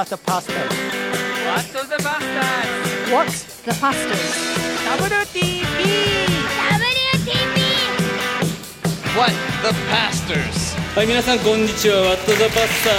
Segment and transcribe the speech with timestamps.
[0.00, 0.72] What the Pastors
[1.44, 3.12] What's the Bastards?
[3.12, 4.32] What's the pastors?
[4.96, 5.76] WTP!
[9.14, 10.74] What the pastors?
[10.94, 12.00] はい、皆さんこんにちは。
[12.00, 12.94] ワットザパスター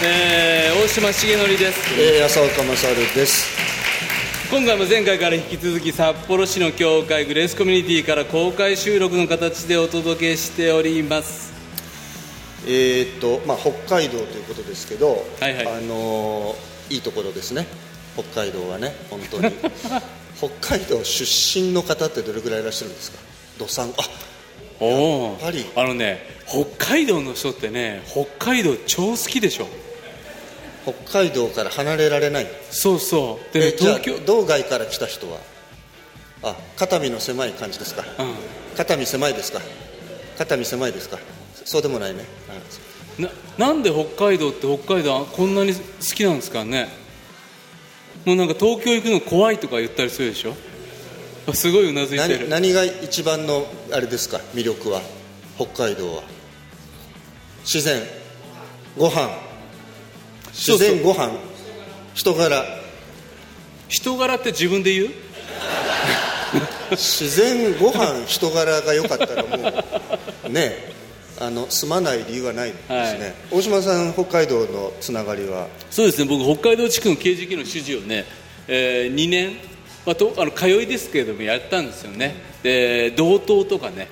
[0.00, 0.06] ズ。
[0.06, 2.00] えー、大島重則です。
[2.00, 3.46] えー、浅岡勝です。
[4.50, 11.47] 今回も前回から引き続き札幌市の教会グレースコミュニティから公開収録の形でお届けしております。
[12.66, 17.66] えーっとまあ北海道ということですけど、はいはいあのーいいところですね。
[18.14, 19.52] 北海道はね本当に
[20.38, 23.18] 北海道出身の方ってどれくらいいらっしゃるんですか？
[23.58, 23.92] 土産？
[23.98, 24.08] あ
[24.80, 29.66] おおぱりあのね、北海道の人ってね、北海道超好きでしょ。
[30.84, 32.46] 北海道から離れられない？
[32.70, 33.52] そうそう。
[33.52, 35.38] でね、東京、道外から来た人は？
[36.42, 38.04] あ肩身の狭い感じですか？
[38.18, 38.34] うん。
[38.76, 39.60] 肩身狭いですか？
[40.38, 41.18] 肩身狭いですか？
[41.64, 42.24] そうでもないね。
[43.18, 45.80] ななんで北海道って北海道こんなに好
[46.14, 46.88] きなんですかね？
[48.24, 50.54] もうなんか東京行くの怖いとか言ったりするでしょ？
[51.48, 52.48] あすごいうなずいてる。
[52.48, 54.38] 何何が一番のあれですか？
[54.54, 55.00] 魅力は？
[55.56, 56.22] 北海道は？
[57.62, 58.02] 自然？
[58.96, 59.28] ご飯？
[60.52, 61.32] 自然ご飯？
[62.14, 62.64] 人柄？
[63.88, 65.08] 人柄って自分で言う？
[66.92, 69.56] 自然ご飯人柄が良かったらも
[70.46, 70.72] うね
[71.40, 73.34] あの住まない理由はないですね、はい。
[73.52, 75.68] 大島さん北海道のつながりは？
[75.90, 76.28] そうですね。
[76.28, 78.24] 僕北海道地区の刑事局の主事をね、
[78.66, 79.52] え2年、
[80.04, 82.34] まあ、とあの通いですけれどもやったんですよね。
[82.62, 84.08] で道東とかね、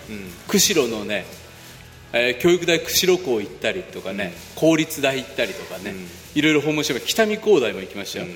[0.46, 1.27] 釧路のね、
[2.12, 5.94] えー教育大釧路校行ったりとかね、公立大行ったりとかね、
[6.34, 8.27] いろいろ訪問して北見工大も行きましたよ、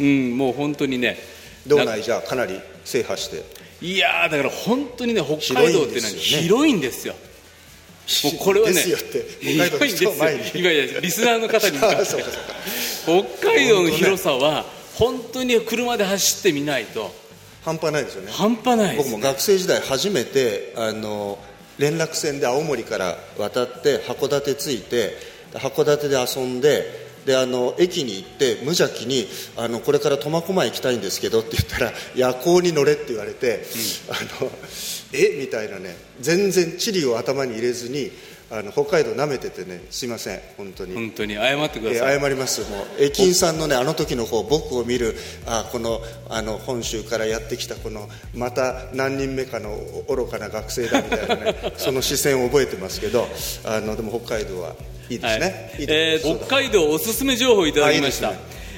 [0.00, 0.38] うん。
[0.38, 1.18] もう本当にね
[1.66, 3.44] 道内じゃあかなり制覇して。
[3.82, 7.14] いやーだから本当にね北海道ってのは広広いんですよ
[8.24, 10.10] もうこれはねですよって北海道の広いんですよ。
[10.10, 10.60] 人を前に。
[10.60, 12.06] いやリスナーの方に向かって
[13.40, 17.14] 北海道の広さは本当に車で走ってみないと。
[17.64, 18.32] 半端ないですよね。
[18.32, 21.38] 半端ないね、僕も学生時代初めてあの
[21.78, 25.16] 連絡船で青森から渡って函館着いて
[25.54, 33.62] 函館で遊んでであの駅に行って無邪気にあのこれから苫小牧行きたいんですけどって言ったら夜行に乗れって言われて、
[34.08, 34.50] あの
[35.12, 35.38] え？
[35.40, 38.10] みたいなね全然地理を頭に入れずに
[38.52, 40.94] あの北海道舐めててねすいません本当に。
[40.94, 41.34] 本当に。
[41.34, 42.60] 謝ってくだえさい、ー謝ります。
[42.68, 45.14] もう駅員さんのねあの時のこう僕を見る
[45.46, 49.78] あこのあの本州からやってきたこのまた何人目かの
[50.08, 53.28] 愚かな学生だみたいなね その視線を覚えてますけど
[53.64, 54.74] あのでも北海道は
[55.08, 55.82] いいですね、はい。
[55.82, 58.32] いいえー北海道おすすめ情報いただきました。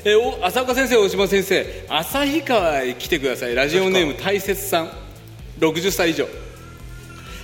[0.04, 3.54] えーお浅岡先生大島先生旭川へ来てください。
[3.54, 5.01] ラジオネーム大切さん
[5.62, 6.26] 60歳以上。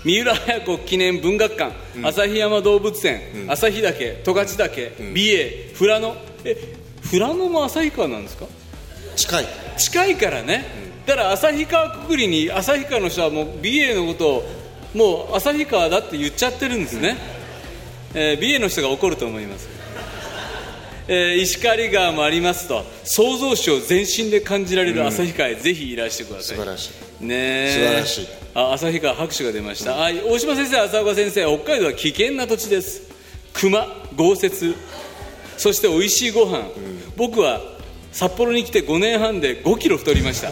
[0.04, 6.16] 三浦綾子記念文学館、旭山動物園、旭岳十勝岳、美瑛富良野。
[6.44, 6.56] え
[7.10, 8.46] 富良野も旭川なんですか？
[9.16, 9.46] 近い。
[9.76, 10.64] 近いからね、
[11.06, 14.44] だから旭川くくりに旭川の人はもう美瑛のことを
[14.94, 17.16] もう旭川だって言っちゃってるんですね、
[18.14, 19.68] えー美瑛の人が怒ると思います、
[21.08, 22.84] えー石狩川もありますと。
[23.04, 27.72] 創造主を全身で感じられる旭川へぜひいらしてください、素晴らしいねえ。
[27.72, 28.28] 素晴らしい。
[28.54, 33.02] あ旭川拍手が出ました、あ大島先生浅岡先生北海道は危険な土地です。
[33.52, 33.86] 熊
[34.16, 34.74] 豪雪。
[35.56, 36.64] そして美味しいご飯、
[37.16, 37.60] 僕は
[38.12, 40.50] 札幌に来て5年半で5キロ太りました。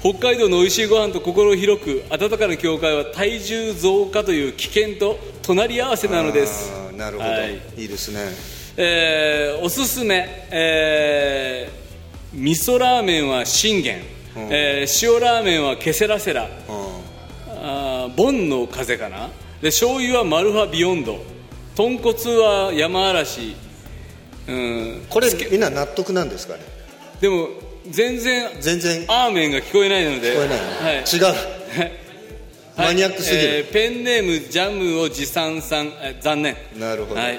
[0.00, 6.72] 北海道の美味しいご飯と心広く温かな教会は体重増加という危険と隣り合わせなのです。
[6.96, 7.60] なるほど、はい。
[7.76, 8.20] い、いですね。
[8.76, 11.82] えーおすすめ、えー
[12.34, 14.00] 味噌ラーメンは信玄、
[14.36, 16.48] えー塩ラーメンはケセラセラ。
[17.48, 19.28] あーボンの風かな。
[19.60, 21.18] で醤油はマルファビヨンド。
[21.76, 23.54] 豚骨は山嵐。
[24.48, 25.02] うん。
[25.08, 26.60] これみんな納得なんですかね？
[27.20, 27.48] でも
[27.88, 29.04] 全然全然。
[29.08, 30.32] アーメンが聞こえないので。
[30.32, 31.92] 聞こえないの、はい、違う。
[32.76, 33.42] マニアックすぎる。
[33.42, 36.56] えーペンネームジャムを持参さん、えー残念。
[36.78, 37.20] なるほど。
[37.20, 37.38] はい。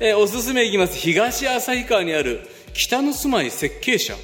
[0.00, 0.98] えーおすすめいきます。
[0.98, 2.40] 東旭川にある
[2.74, 4.14] 北の住まい設計者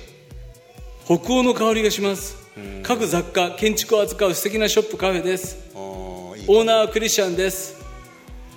[1.04, 2.36] 北欧の香りがします。
[2.84, 5.58] 各雑貨建築を扱う素敵なショップカフェです。
[5.74, 7.76] オーナーはクリスチャンです、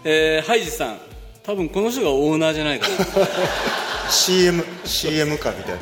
[0.04, 0.98] えーハイジさん。
[1.44, 2.88] 多分この人がオーナーじゃないか
[4.10, 5.76] CM, CM かみたい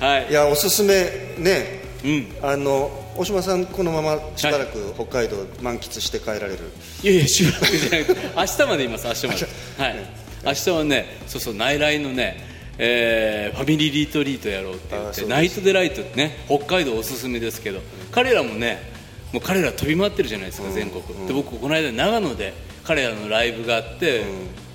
[0.00, 0.06] な。
[0.08, 0.30] なはい。
[0.30, 1.80] いやおすすめね。
[2.04, 2.26] うん。
[2.42, 6.58] あの大島さんこのまましばらく北海道満喫して帰られる、
[7.02, 9.46] いやいや収録じゃなくて明日までいます明日まで。
[9.78, 10.24] はい。
[10.44, 17.80] 明日はねそうそう内来のねえーファミリーリトリートやろうって言ってナイトデライトってね北海道おすすめですけど
[18.10, 18.92] 彼らもね
[19.32, 22.54] もう彼ら飛び回ってるじゃないですか全国、で僕この間長野で
[22.84, 24.24] 彼らのライブがあって、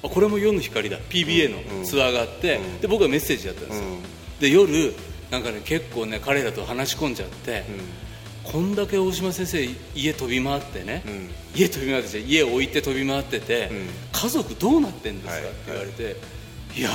[0.03, 0.97] あこれも夜の光だ。
[1.09, 1.49] PBA
[1.79, 2.81] のツアーがあって、うん。
[2.81, 4.01] で僕はメッセージだったんですよ、うん。
[4.39, 4.93] で夜
[5.31, 7.63] なんかね結構ね彼らと話し込んじゃって、
[8.43, 9.65] こんだけ大島先生
[9.95, 11.29] 家飛び回ってね、うん。
[11.55, 13.69] 家飛び回ってて家置いて飛び回ってて、ん。
[14.11, 16.15] 家族どうなってんですか、はいって言われて、
[16.75, 16.89] い、や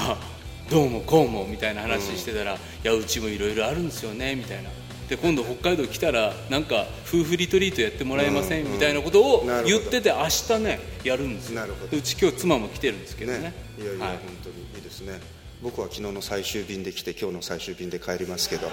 [0.70, 4.70] どうもこうもみたいな話してたら、いやうちもいろいろあるんですよねみたいな。
[5.08, 8.72] で今度北海道来たらなんか夫婦リトリートやってもらえません、うん。
[8.72, 11.60] みたいなことを言ってて明日ねやるんですよ。
[11.60, 11.90] なるほど。
[11.90, 13.38] でうち今日妻も来てるんですけどね。
[13.38, 13.52] ね。
[13.78, 14.16] いやいや、はい。
[14.16, 15.20] 本当にいいですね。
[15.62, 18.66] 僕は昨日の最終便で来て今日の最終便で帰りますけど、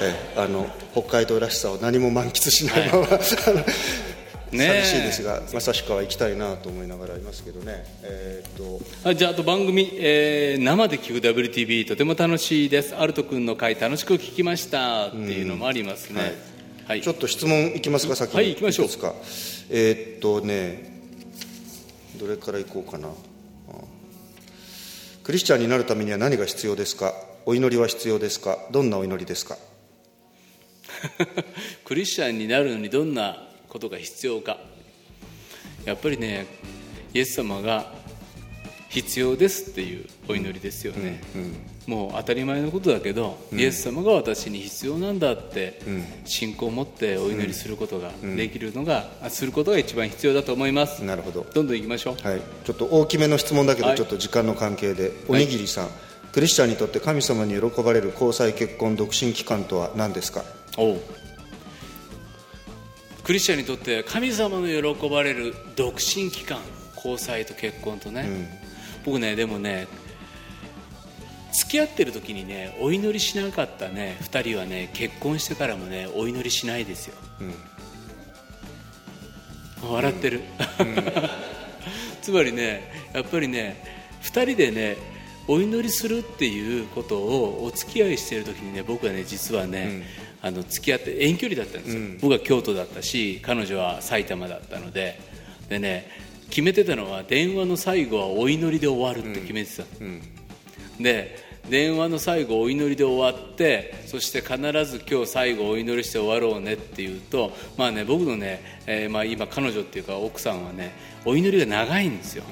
[0.00, 4.21] えあの北海道らしさを何も満喫しないまま、あのねえ
[4.58, 7.84] 寂しいですが旭川行きたいなと思いながらいますけどね。
[8.02, 9.08] えーっと。
[9.08, 12.94] あじゃああと番組、えー生で聞く WTV とても楽しいです。
[12.94, 16.34] アルト君の回楽しく聞きましたっていうのもありますね、
[16.86, 17.02] はい。
[17.02, 18.36] ちょっと質問いきますか先に。
[18.36, 18.88] はい行きましょう。
[19.00, 19.14] か。
[19.70, 20.90] えーっとね
[22.18, 23.08] どれからいこうかな。
[23.08, 23.12] あ。
[25.24, 27.14] クリスチャンになるためには何が必要ですか？
[27.46, 28.58] お祈りは必要ですか？
[28.70, 29.56] どんなお祈りですか？
[31.84, 34.58] クリスチャンになるのにどんなことが必要か。
[35.86, 36.46] やっぱりね
[37.14, 37.90] イエス様が
[38.90, 41.22] 必要ですっていうお祈りですよね、
[41.86, 45.80] もう当たり前のことだけど、イエス様が私に必要なんだって
[46.26, 51.02] 信仰を持ってお祈りすることができるのが、あすることが一番必要だと思います。
[51.02, 51.46] なるほど。
[51.54, 52.28] どんどん行きましょう。
[52.28, 53.96] はい、ちょっと大きめの質問だけど、はい。
[53.96, 55.10] ちょっと時間の関係で。
[55.26, 55.88] おにぎりさん、
[56.32, 60.44] クリスチャンにとって神様に喜ばれる交際結婚独身期間とは何ですか？
[60.76, 61.00] おう
[63.24, 66.58] クリスチャンにとって神様の喜ばれる独身期間
[66.96, 68.60] 交際と結婚とね、
[69.04, 69.86] 僕ねでもね
[71.52, 77.14] 付き合ってる時にねお祈りしなかったね2人はね結婚してからもねお祈りしないですよ、
[79.82, 80.40] 笑ってる、
[82.22, 83.84] つまりねやっぱりね
[84.22, 84.96] 2人でね
[85.48, 90.04] お祈りするっていうことをお付き合いしてる時にね僕はね実はね、
[90.42, 95.18] あの付き合って遠距離だったんですよ、僕は京都だったし彼女は埼玉だったので。
[95.68, 96.06] でね
[96.50, 99.84] 決めてたのは電話の最後はお祈りで終わるって決めてた、
[101.02, 101.38] で
[101.70, 110.92] 電話の最後お祈りで終わってそして必ず今日最後お祈りして終わろうねっていうとまあね僕のね、えーまあ、今彼女っていうか奥さんはね
[111.24, 112.44] お祈りが長いんですよ、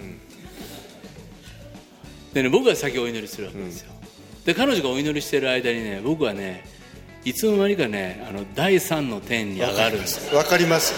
[2.33, 3.93] でね僕が先お祈りするわけですよ、
[4.47, 6.65] で彼女がお祈りしてる間にね僕はね
[7.25, 10.33] いつの間にかねあの第三の天に上がるんです。
[10.33, 10.95] よわかります。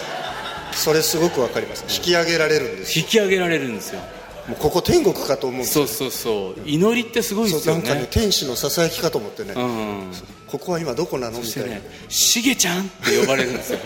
[0.72, 1.84] それすごくわかります。
[1.84, 2.98] 引き上げられるんです。
[2.98, 4.00] 引き上げられるんですよ。
[4.48, 6.68] もうここ天国かと思うんですそうそうそう。
[6.68, 7.82] 祈りってすごいですよね。
[7.82, 10.12] なんかね天使のささやきかと思ってね、うん
[10.46, 13.78] ここは今どこなのみいな、そしたてね「しげちゃん」って呼ばれるんですよ。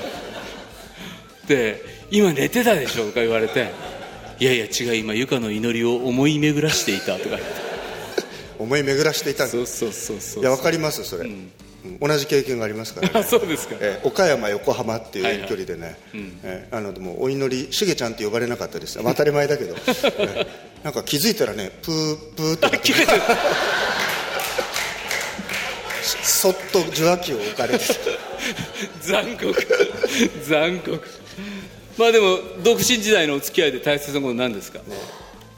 [1.47, 1.81] で
[2.11, 3.71] 「今寝てたでしょ」とか言われて
[4.41, 7.39] 「いやいや違う今ゆかの祈りを思い巡らしていた」とか。
[8.59, 10.43] 思い巡らしていたそうそうそうそう。
[10.43, 11.51] いやわかりますそれ、うん
[12.01, 13.21] 同じ経験がありますから、ね。
[13.21, 13.77] あそうですか。
[13.81, 15.97] えー岡山横浜っていう遠距離でね、
[16.43, 18.99] えーあのでもお祈りしげちゃんって呼ばれなかったです。
[19.03, 20.47] 当たり前だけど、 えー
[20.85, 22.79] なんか気づいたらねプープーって。
[22.79, 23.23] 切れてる
[26.23, 27.87] そっと受話器を置かれて。
[27.89, 27.95] て
[29.03, 29.55] 残酷。
[30.49, 31.01] 残酷。
[31.99, 34.81] まあでも独身時代のお付き合いで大切なこと何ですか、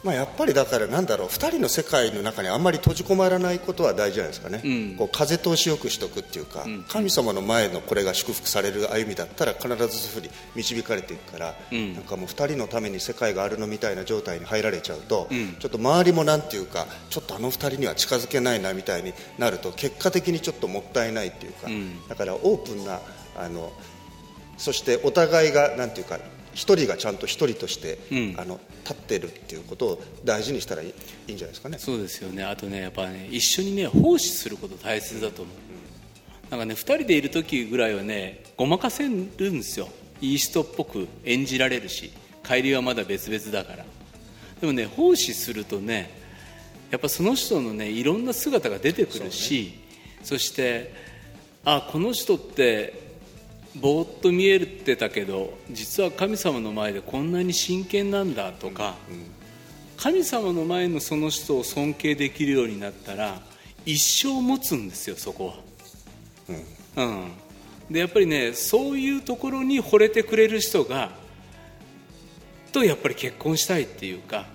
[0.05, 4.63] まあやっぱりだからなんだろう2人の世界の中にあんまり閉じ込まらないことは大事じゃないですかね、
[4.93, 4.97] ん。
[4.97, 11.95] こう風通しよくしとくっていうか、神様の前のこれが祝福される歩みだったら必ずそういうふうに導かれていくから、ん。
[11.95, 15.29] なんかもう2人のために世界があるのみたいな状態に入られちゃうと、
[15.59, 21.69] ちょっと周りもなんていうかちょっとあの2人には近づけないなみたいになると結果的にちょっともったいないっていうか、
[22.09, 23.01] だからオープンな
[23.37, 23.73] あの
[24.59, 26.19] そしてお互いがなんていうか
[26.55, 28.35] 一人がちゃんと一人として、うん。
[28.39, 31.79] あの立ってるっていうことを大事にしたらいいんじゃないですかね。
[31.79, 32.43] そうですよね。
[32.43, 39.89] あとねやっぱね一緒にね奉仕すること大切だと思う、なんかね2人でいる時ぐらいはねごまかせるんですよ。
[40.23, 42.13] いい人っぽく演じられるし
[42.43, 43.85] 帰りはまだ別々だから。
[44.61, 46.11] でもね奉仕するとね
[46.91, 49.75] やっぱその人のねいろんな姿が出てくるし
[50.23, 50.95] そ,、して
[51.65, 53.08] あこの人って
[53.77, 58.95] ぼーっと見えてたけど実は神様の前でこんなに真剣なんだとか、
[59.97, 63.41] 神様の前のその人を尊敬できるようになったら
[63.85, 65.55] 一生持つんですよそこ
[66.97, 67.31] は、うん。
[67.91, 71.11] でやっぱりねそういうところに惚れてくれる人が
[72.73, 74.47] とやっぱり結婚したいっていうか、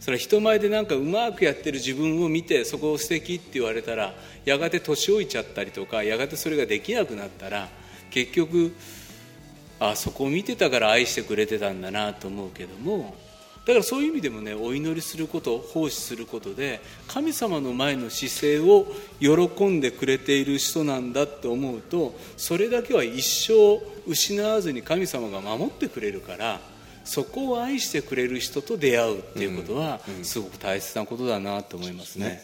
[0.00, 7.68] それは人前でなんかうまくやってる自分を見てそこを素敵って言われたらやがて年老いちゃったりとかやがてそれができなくなったら
[8.10, 8.74] 結局
[9.78, 13.14] あそこを見てたから愛してくれてたんだなと思うけども
[13.66, 18.86] だからそういう意味でもねお祈りすること奉仕することで神様の前の姿勢を
[19.20, 26.60] 喜んでくれている人なんだって思うとそれだけは一生失わずに神様が守ってくれるから
[27.04, 32.42] そこを愛してくれる人と出会うっていうことはすごく大切なことだなと思いますね。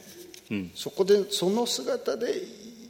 [0.51, 2.27] うん、そこでその姿で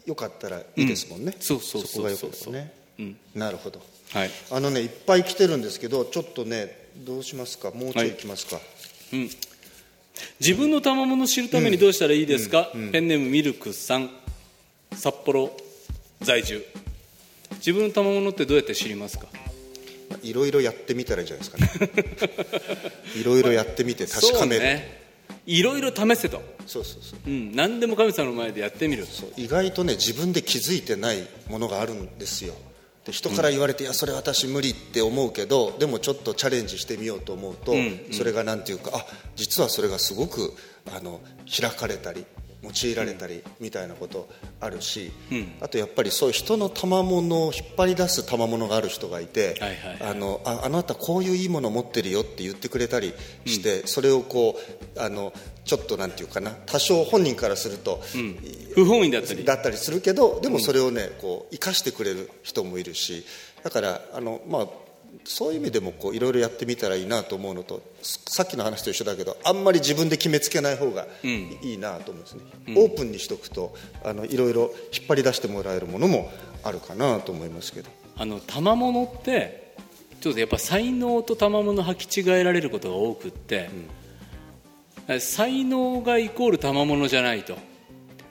[0.07, 1.43] よかったらいいですもんね、うん。
[1.43, 2.03] そうそうそうそう。
[2.03, 3.17] こがよかったらね、うん。
[3.35, 3.83] なるほど。
[4.13, 4.31] はい。
[4.51, 7.73] あのねいっぱい来てるんですけどちょっとねどうしますか？
[7.73, 8.59] もうちょい行きますか、
[9.13, 9.29] うん、
[10.41, 14.09] 自分の賜物を知るためにどうしたらいいですか、ペンネームミルクさん
[14.95, 15.55] 札幌
[16.23, 16.65] 在住。
[17.59, 19.27] 自分の賜物ってどうやって知りますか？
[20.23, 22.93] いろいろやってみたらいいんじゃないですかね。
[23.21, 24.63] いろいろやってみて確かめる。
[24.63, 25.06] そうね
[25.47, 27.19] いろいろ試せと、そうそうそう。
[27.27, 32.55] うん、何でも神様の前でやってみるそう意外とね自分で気づいてないものがあるんですよ。
[33.05, 38.01] で人から言われて、いやそれ私無理って思うけどでもちょっとチャレンジしてみようと思うと、ん。
[38.11, 39.07] それがなんていうかあ
[39.37, 40.53] 実はそれがすごく
[40.93, 42.25] あの開かれたり
[42.67, 44.29] 用いられたりみたいなこと
[44.61, 45.55] あるし、うん。
[45.61, 50.11] あとやっぱりそういう人の賜物を引っ張り出す賜物がある人がいて、はいはいはい。
[50.11, 54.59] あのああなたこういういいもの持ってるよって言ってくれたりして、それをこ
[54.97, 55.33] うあの
[55.65, 58.37] ちょっとなんていうかな多少本人からすると、ん。
[58.75, 59.45] 不本意だったり。
[59.45, 63.25] だったりするけどでもそれをねこう生かしてくれる人もいるし
[63.63, 64.67] だからあの、まあ、
[65.25, 71.27] そういう意味でもこういろいろやってみたらいいなと思うのとすさっきの話と一緒だけどあんまり自分で決めつけない方がん。
[71.63, 72.43] いいなと思うんですね、
[72.77, 76.31] オープンにしとくとあのいろいろ引っ張り出してもらえるものも
[76.63, 77.91] あるかなと思いますけど。
[78.19, 79.75] あの賜物って
[80.21, 83.69] ちょっとやっぱ才能と賜物履き違えられることが多くって、
[85.21, 87.57] 才能がイコール賜物じゃないと。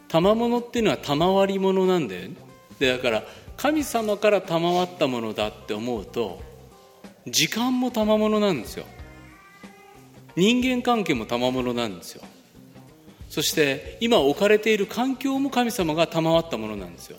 [0.08, 2.36] 賜物っていうのは賜り物なんだよね。
[2.80, 3.24] でだから
[3.58, 6.42] 神様から賜ったものだって思うと
[7.28, 8.86] 時間も賜物なんですよ。
[10.36, 12.24] 人間関係も賜物なんですよ。
[13.30, 17.18] そして今置かれている環境も神様が賜ったものなんですよ。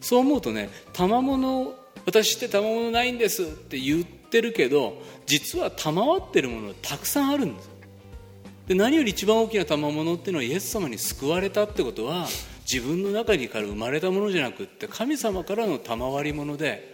[0.00, 1.74] そう思うとね賜物
[2.06, 7.70] 私って賜物ないんですって言ってるけど実は賜ってるものたくさんあるんです
[8.68, 12.26] で何より一番大きな賜物っていうのはイエス様に救われたってことは
[12.70, 16.92] 自分の中にから生まれたものじゃなくって神様からの賜り物で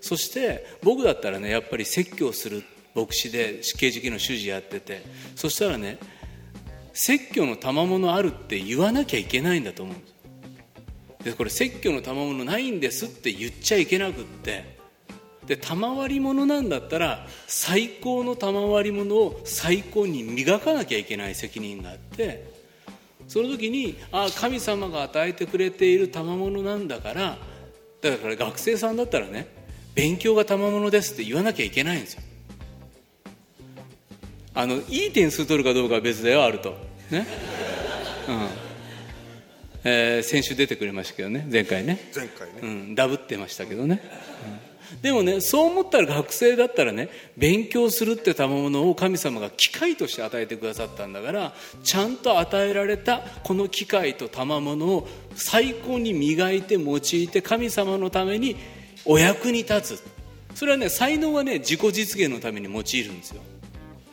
[0.00, 2.62] そして僕だったらねやっぱり説教する
[2.94, 5.02] 牧師で死刑事系の主事やってて
[5.36, 5.98] そしたらね
[6.92, 10.18] 説教の賜物あるって言わなきゃいけないんだと思うんです。
[11.24, 14.78] でこれ説教の賜物ないんですって言っちゃいけなくって
[15.46, 22.52] で賜り物なんだったら最高の賜り物を最高に磨かなきゃいけない責任があって
[23.26, 27.38] その時にああ神様が与えてくれている賜物なんだから
[28.00, 29.57] だから学生さんだったらね
[29.98, 32.22] 勉強が賜物ですって言わなきゃいけないんですよ。
[34.54, 36.76] あのいい点数取るかどうかは別だよあると。
[37.10, 37.26] ね。
[38.28, 38.48] うん。
[39.82, 41.48] えー先週出てくれましたけどね。
[41.50, 41.98] 前回ね。
[42.14, 44.00] 前回ね、うん、ダブってましたけどね、
[44.92, 45.00] うん。
[45.02, 58.56] でもねそう思ったら学生だったらね勉強するって賜物を神様が機会として与えてくださったんだからちゃんと与えられたこの機会と賜物を最高に磨いて用いて神様のために
[59.08, 60.02] お役に立つ。
[60.54, 63.40] それはね才能はね自己実現のために用いるんですよ。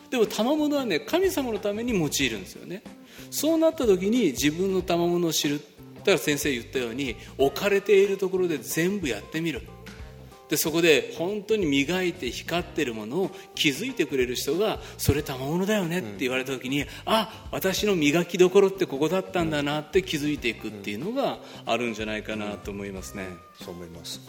[0.09, 2.81] でも賜物はね神様のために用いるんですよね。
[3.29, 5.59] そうなった時に自分の賜物を知る。
[5.97, 9.63] だから先生言ったように置かれているところで全部やってみる。
[10.47, 23.27] でそこで本当に磨いて光ってるものを気づいてくれる人がそれ賜物だよねって言われた時に、あ私の磨きどころってここだったんだなって気づいていくっていうのがあるんじゃないかなと思いますね。
[23.59, 24.21] そう思います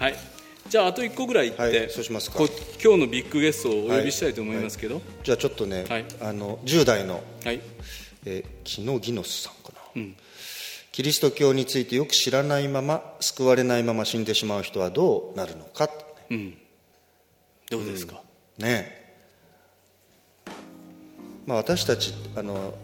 [0.00, 0.16] はい。
[0.66, 2.38] じゃああと1個ぐらい言って、はいそうしますか。
[2.38, 2.48] こ
[2.82, 5.02] 今日のビッグゲストをお呼びしたいと思いますけど。
[5.22, 6.06] じゃあちょっとね、はい。
[6.22, 7.60] あの10代の、はい、
[8.24, 10.16] えー、キノギノスさんかな、うん。
[10.90, 15.90] キリスト教についてよく知らないまま救われないまま死んでしまう人はどうなるのか
[16.30, 16.56] うん、
[17.70, 18.22] どうですか、
[18.56, 19.16] ね。
[21.44, 22.74] まあ、私たちあの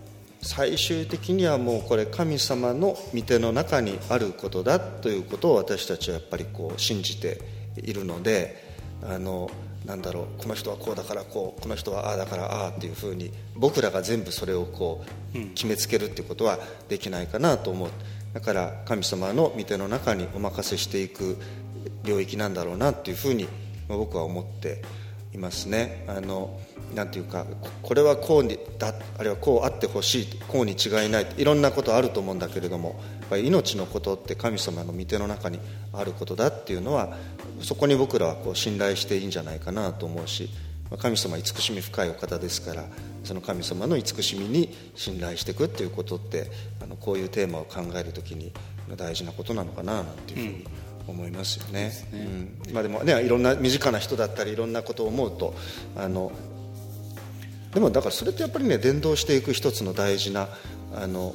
[0.43, 7.41] 最終的にはもうこれ神様の御手の中にあることだということを私たちはやっぱりこう信じて
[7.77, 8.65] いるので
[9.03, 9.51] あの
[9.85, 17.91] なんだろうこの人はこうだからこうこの人はああだからああっていうふうに僕らが全部それをこう決めつけるっていうことはできないかなと思う。
[18.35, 21.39] だから神様の御手の中にお任せしていく
[22.05, 23.45] 領域なんだろうなっていうふうに
[23.89, 24.83] まあ僕は思って
[25.37, 26.05] いますね。
[26.09, 26.59] あの
[26.95, 27.45] なんていうか
[27.83, 35.59] これはこうにだあるいはこうあってほしいこうに違いないいろんなことあると思うんだけれどもやっぱり命のことって神様の御手の中に
[35.93, 37.17] あることだっていうのは
[37.61, 40.49] そこに僕らはこう信頼していいんじゃないかなと思うし
[40.99, 42.85] 神様慈しみ深いお方ですから
[43.25, 46.49] その神様の慈しみに信頼していくっていうことって
[46.81, 48.53] あのこういうテーマを考えるときに
[48.97, 50.65] 大事なことなのかななんていうふうに
[51.07, 51.93] 思いますよね。
[52.13, 55.55] うんまあ、でもねいろんな身近な人だったりいろんなことを思うと
[55.97, 56.33] あの
[57.75, 60.49] でもだからそれってやっぱりね伝道していく一つの大事な
[60.95, 61.35] あの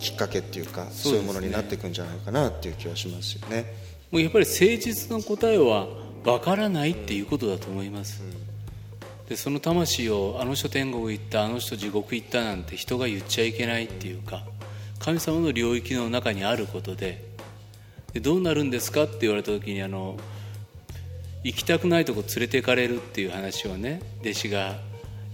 [0.00, 3.88] きっかけっていうかそういうものになっていくんじゃないかなっていう気はしますよね。
[4.10, 5.86] もうやっぱり誠実な答えは
[6.24, 8.22] わからないっていうことだと思います、
[9.28, 14.44] でその魂をあの人天国行ったあの人地獄行ったなんて人が言っちゃいけないっていうか
[14.98, 17.27] 神様の領域の中にあることで
[18.18, 20.16] でどうなるんですかって言われた時にあの
[21.44, 24.76] 行きたくないとこ連れて行かれるっていう話をね弟子が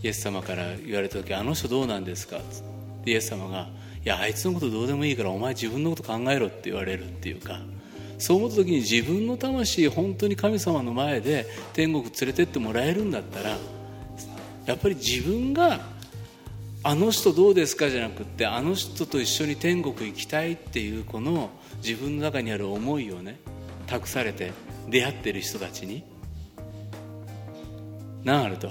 [0.02, 2.40] イエス様から言われた時あの人どうなんですかっ
[3.04, 3.68] てイエス様が
[4.04, 7.60] いやあいつのことどうでもいいからお前自分のこと考えろって言われるっていうか
[8.18, 13.56] そう思った時に自分の魂本当に神様の前で天国連れてってもらえるんだったら
[14.66, 15.80] やっぱり自分が
[16.82, 21.48] あの人どうですかじゃなくってあの人と一緒に天国行きたいっていうこの
[21.84, 23.38] 自分の中にある思いをね
[23.86, 24.52] 託されて
[24.88, 26.02] 出会ってる人たちに。
[28.24, 28.70] なあると。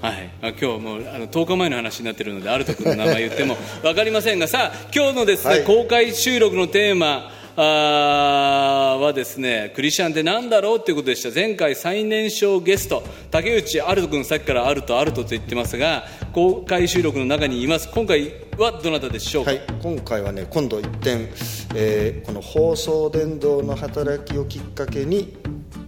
[0.00, 7.30] はい、あ今日もうあの10日前の話になっているのでアルト君の名前言っても分かりませんがさあ今日のですね、はい、公開収録のテーマあ
[7.62, 11.34] はですねクリスチャンって何だろうっていうことでした。
[11.34, 17.88] 前回最年少ゲスト竹内アルト君さっきからアルトアルトと言ってますが公開収録の中にいます。
[17.92, 21.28] 今回はどなたでしょうか、はい、今回はね今度一点、
[21.74, 25.36] えー、この放送伝道の働きをきっかけに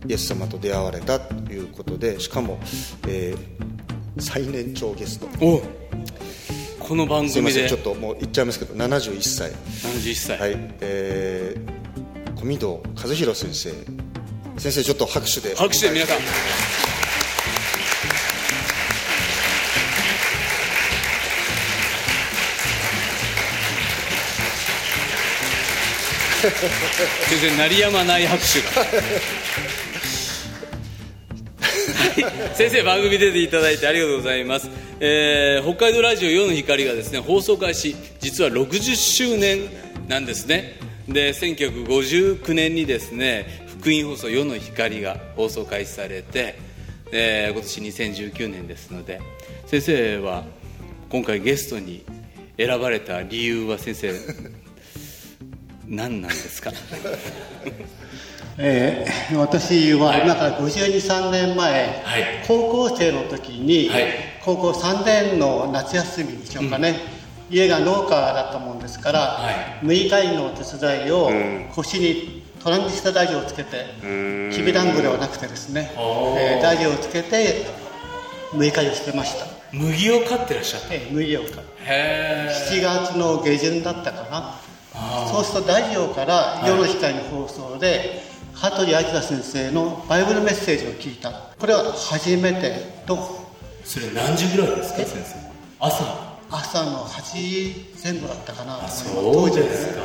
[0.06, 2.58] イエス様と出会われたということでしかも、
[3.06, 5.26] えー、最年長ゲスト。
[5.44, 5.62] お
[6.88, 7.68] この番組で。
[7.68, 9.50] ちょっともう言っちゃいますけど71歳。
[9.50, 10.38] 71歳。
[10.38, 10.56] はい。
[10.80, 13.70] えー、小見堂和弘先生。
[14.58, 15.54] 先生ちょっと拍手で。
[15.54, 16.18] 拍手で皆さん。
[27.28, 28.86] 全然鳴りやまない拍手が
[32.54, 39.68] 先生番組出ていただいてありがとうございます、えー、北海道ラジオ夜の光がですね放送開始実は60周年
[40.08, 40.76] なんですね。
[41.08, 46.58] で1959年にですね福音放送夜の光が放送開始されて、
[47.12, 49.20] えー、今年2019年ですので
[49.66, 50.44] 先生は
[51.10, 52.04] 今回ゲストに
[52.58, 54.12] 選ばれた理由は先生
[55.86, 56.72] 何なんですか？
[58.60, 64.06] えー、私は今から523年前、はい、高校生の時に、はい、
[64.44, 66.98] 高校3年の夏休みでしょうかね、
[67.48, 71.30] うん、家が農家だったもんですから、はい、6日のお手伝いを
[71.72, 73.86] 腰にトランジスタダジをつけて
[74.52, 77.64] きびだんごではなくてですね、えー、ダジをつけて
[78.50, 79.46] 6日をしてました。
[79.70, 81.60] 麦を飼ってらっしゃった、えー、麦を飼って。
[81.84, 84.54] 7月の下旬だったかな。
[85.30, 88.27] そうするとラジオから夜の光の放送で、
[88.60, 91.30] 羽鳥明先生のバイブルメッセージを聞いた。
[91.60, 93.46] これは初めてと。
[93.84, 95.36] それ何時ぐらいですか先生？
[95.78, 96.04] 朝。
[96.50, 98.88] 朝の8時前後だったかな。
[98.88, 100.00] そうですか、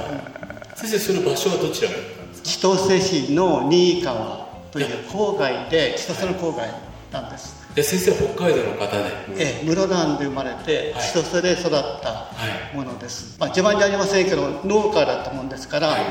[0.76, 2.50] 先生その場所はどちらだったんですか？
[2.78, 6.70] 千歳市の新井川という郊外で千歳の郊外
[7.12, 7.64] なんです。
[7.74, 9.10] で先生北海道の方で？
[9.40, 12.30] ええ室蘭で生まれて、千歳で育った
[12.76, 16.02] ものです、まあ自慢じゃありませんけど農家だったもんですから、はい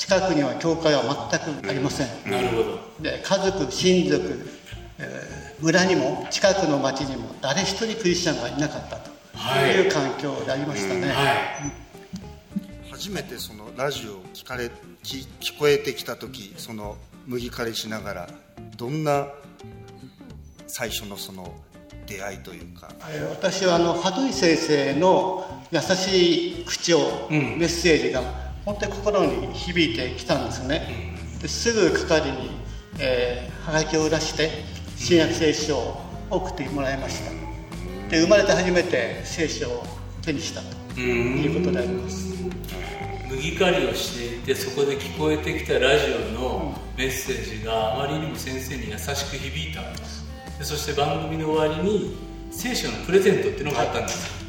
[0.00, 2.78] 近くには教会は全くありません、なるほど。
[3.02, 4.48] で家族親族、
[4.98, 14.70] えー、村にも近くの町にも誰一人クリスチャンがいなかったと、はい、いう環境でありましたね、はい、初めてそのラジオを聞かれ
[15.04, 18.28] 聞聞こえてきた時その麦枯れしながら
[18.78, 19.28] どんな
[20.66, 21.52] 最初のその
[22.06, 22.88] 出会いというか？
[23.30, 31.16] 私はあの羽鳥先生の優しい口調、うん、メッセージが本当に心に響いてきたんですね。
[31.40, 32.50] ですぐ係に、
[32.98, 34.50] えー、はがきを出して
[34.96, 37.30] 新約聖書を送ってもらいました。
[38.10, 39.84] で生まれて初めて聖書を
[40.22, 40.60] 手にした
[40.94, 42.30] ということであります。
[43.30, 49.82] 麦刈りをしていてそこで聞こえてきたラジオのメッセージがあまりにも先生に優しく響いた
[50.58, 52.16] でそして番組の終わりに
[52.50, 54.44] 聖書のプレゼントっていうのがあったんです、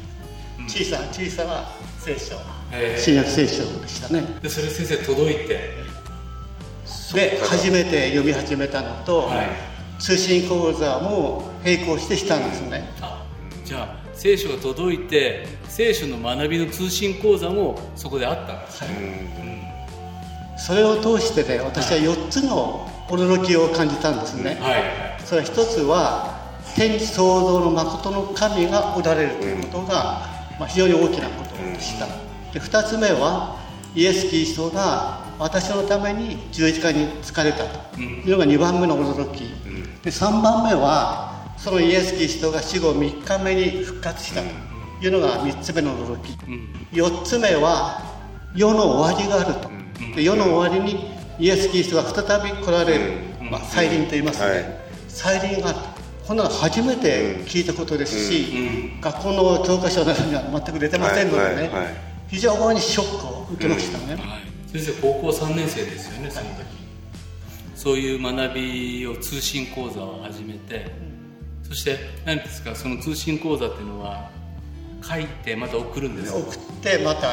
[0.58, 1.68] はい、小さな小さな
[2.00, 2.34] 聖書
[2.98, 4.24] 新約聖書でしたね。
[4.42, 5.82] でそれ先生届いて。
[7.14, 9.46] で初めて読み始めたのと、はい、
[9.98, 12.88] 通信講座も並行してしたんですね。
[13.02, 13.22] あ
[13.64, 18.94] じゃあ聖書が届いて聖書の学びの通信講座もそこであったんです、はい。
[18.94, 18.98] う
[20.54, 24.82] ん、それを通してね私は4つの驚きを感じたんですね、はい、
[25.24, 26.40] それは1つは
[26.76, 30.26] 天地創造の誠の神がおられるということが、
[30.58, 32.06] まあ、非常に大きなことでした、
[32.52, 33.58] で2つ目は
[33.94, 38.00] イエス・キリストが私のために十字架に疲れたと。
[38.00, 39.40] いうのが2番目の驚き、
[40.02, 44.72] で3番目はそのイエス・キリストが死後3日目に復活したと。
[45.04, 46.38] いうのが3つ目の驚き、
[46.92, 48.00] 4つ目は
[48.54, 49.68] 世の終わりがあると、
[50.14, 51.10] で世の終わりに
[51.40, 53.10] イエス・キリストが再び来られる、
[53.50, 54.64] まあ、再臨といいますね、はい、
[55.08, 55.78] 再臨がある。
[56.24, 64.16] こんなの初めて聞いたことですし、学校の教科書などには全く出てませんのでね、非常にショックを受けましたね、
[64.66, 66.64] 先生高校3年生ですよねその時、
[67.76, 70.90] そういう学びを通信講座を始めて、
[71.62, 74.30] そして何ですかその通信講座っていうのは
[75.02, 76.38] 書いてまた送るんですか？
[76.38, 77.28] 送ってまた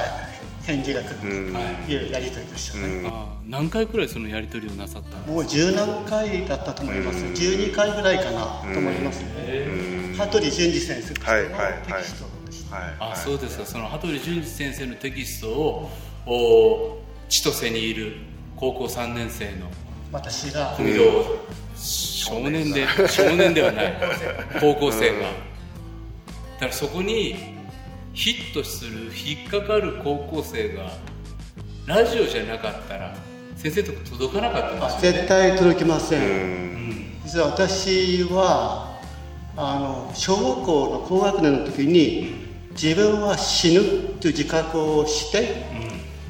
[0.66, 3.10] 返事が来るというやり取りでしたね、
[3.48, 7.24] 何回くらいそのやり取りをなさったもう十何回だったと思います。
[7.24, 8.42] 12回ぐらいかな
[8.74, 10.14] と思いますね。
[10.18, 12.39] 羽鳥淳二先生のテキスト
[12.72, 13.66] あそうですか。
[13.66, 15.90] その羽鳥淳二先生のテキストを
[16.26, 18.18] お千歳にいる
[18.56, 19.68] 高校3年生の
[20.12, 20.78] 私が。
[21.76, 23.94] 少年で少年ではない。
[24.60, 25.22] 高校生が。
[25.22, 25.30] だ
[26.60, 27.58] からそこに
[28.14, 30.92] ヒットする引っかかる高校生が
[31.86, 33.16] ラジオじゃなかったら
[33.56, 39.00] 先生とこ届かなかったです、ね、絶対届きません、うん、実は私は
[39.56, 42.39] あの小学校の高学年の時に
[42.82, 43.82] 自分は死ぬ
[44.22, 45.52] という自覚をして、うん、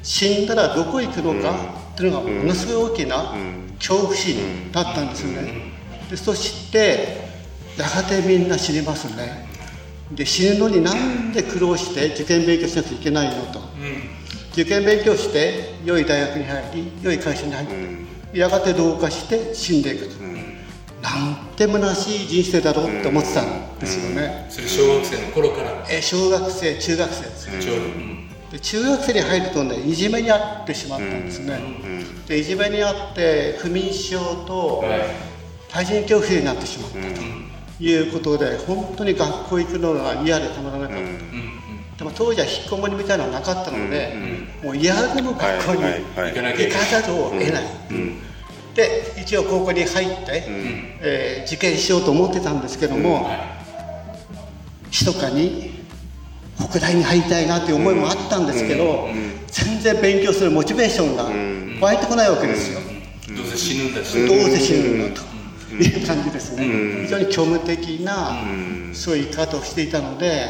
[0.02, 1.54] 死んだらどこ行くのか
[1.94, 3.34] というのがものすごい大きな
[3.78, 5.72] 恐怖心だったんですよね、
[6.10, 7.30] でそして
[7.78, 9.48] やがてみんな死にますね。
[10.10, 13.60] で死ぬのになんで苦労して受験勉強しなくちゃいけないのと、
[14.52, 17.68] 受験勉強して良い大学に入り良い会社に入っ
[18.32, 20.14] て、やがて同化して死んでいくと、
[21.02, 25.86] なんて虚しい人生だろうって思ってたんですよね、それ小学生の頃から。
[25.90, 27.54] え小学生中学生ですね、
[28.52, 31.58] で中学生に入るとねいじめにあってしまったんですね、
[32.28, 34.84] でいじめにあって不眠症と
[35.68, 37.22] 対人恐怖になってしまったと、
[37.82, 41.02] いうことで本当に学校行くのが嫌でたまらなかった、
[41.98, 44.14] でも当時は引きこもりみたいなのはなかったので、
[44.62, 47.64] もう嫌でも学校に行かざるを得ない、
[48.74, 50.44] で一応高校に入って、
[51.00, 53.30] えー、受験しようと思ってたんですけども、
[54.90, 55.70] 密かに
[56.58, 59.08] 北大に入りたいなという思いもあったんですけど、
[59.48, 61.24] 全然勉強するモチベーションが
[61.86, 62.80] 湧いてこないわけですよ、
[63.36, 64.26] どうせ死ぬんだし。
[64.26, 68.36] どうせ死ぬんだと、いう感じですね、非常に虚無的な、
[68.92, 70.48] そういう生き方をしていたので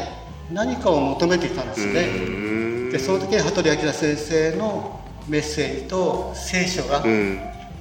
[0.51, 7.03] 何かを求めていたんですね、でその時に羽鳥明先生のメッセージと聖書が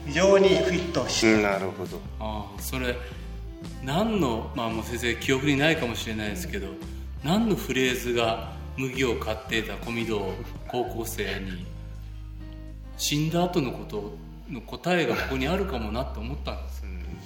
[0.06, 2.00] 非常にフィットして、なるほど。
[2.18, 2.96] ああそれ
[3.84, 6.68] 何のまあもう先生記憶にないかもしれないですけど
[7.24, 10.32] 何のフレーズが麦を買っていた小見堂
[10.68, 11.66] 高校生に
[12.96, 14.16] 死んだ後のこと
[14.50, 16.80] の答えがここにあるかもなって思ったんです。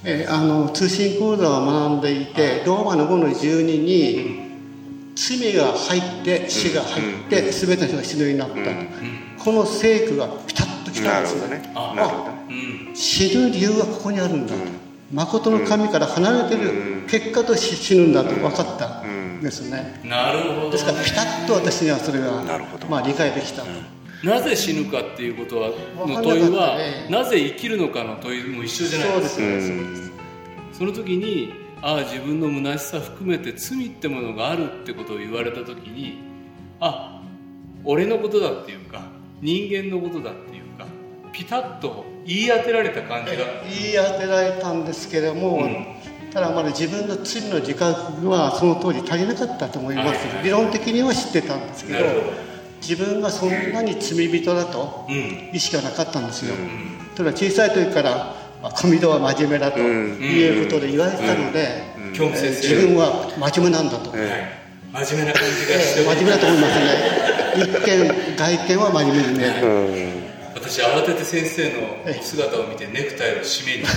[0.06, 4.44] えー、あの通信講座を学んでいてローマの5の12に
[5.16, 11.72] 罪が入って死が入って全ての人が死ぬようになったこの聖句がピタッときたんですよね。
[11.74, 12.33] あ
[12.94, 14.54] 死ぬ理由はここにあるんだ。
[14.54, 14.60] と
[15.12, 16.94] 誠の神から離れてる。
[17.08, 20.00] 結果として死ぬんだと分かったんですね。
[20.04, 22.42] なるほど、ですからピタッと私にはそれが、
[22.88, 23.62] まあ、理解できた。
[23.62, 23.68] と。
[24.24, 26.78] なぜ死ぬかっていうことはの問いは、
[27.10, 30.10] なぜ生きるのかの問いも一緒じゃないですか、
[30.72, 36.22] その時にああ自分の虚しさ含めて罪ってものがあるってことを言われた時に
[36.80, 37.22] あ
[37.84, 39.02] 俺のことだっていうか
[39.42, 40.86] 人間のことだっていうか
[41.32, 43.44] ピタッと言い当てられた感じが。
[43.68, 45.86] 言い当てられたんですけども、うん、
[46.32, 51.98] ただまだ自分の罪の自覚はその当時足りなかったと思います、理論的には知ってたんですけど
[52.80, 55.06] 自分がそんなに罪人だと
[55.52, 56.54] 意識はなかったんですよ、
[57.14, 58.34] ただ小さい時から
[58.74, 61.84] 小見戸は真面目だということで言われてたので、
[62.14, 67.24] 自分は真面目なんだと、真面目な感じがして、真面目だと思いますね。
[67.56, 70.23] 一見外見は真面目に見える、
[70.66, 73.84] 私慌てて先生の姿を見てネクタイを締めに。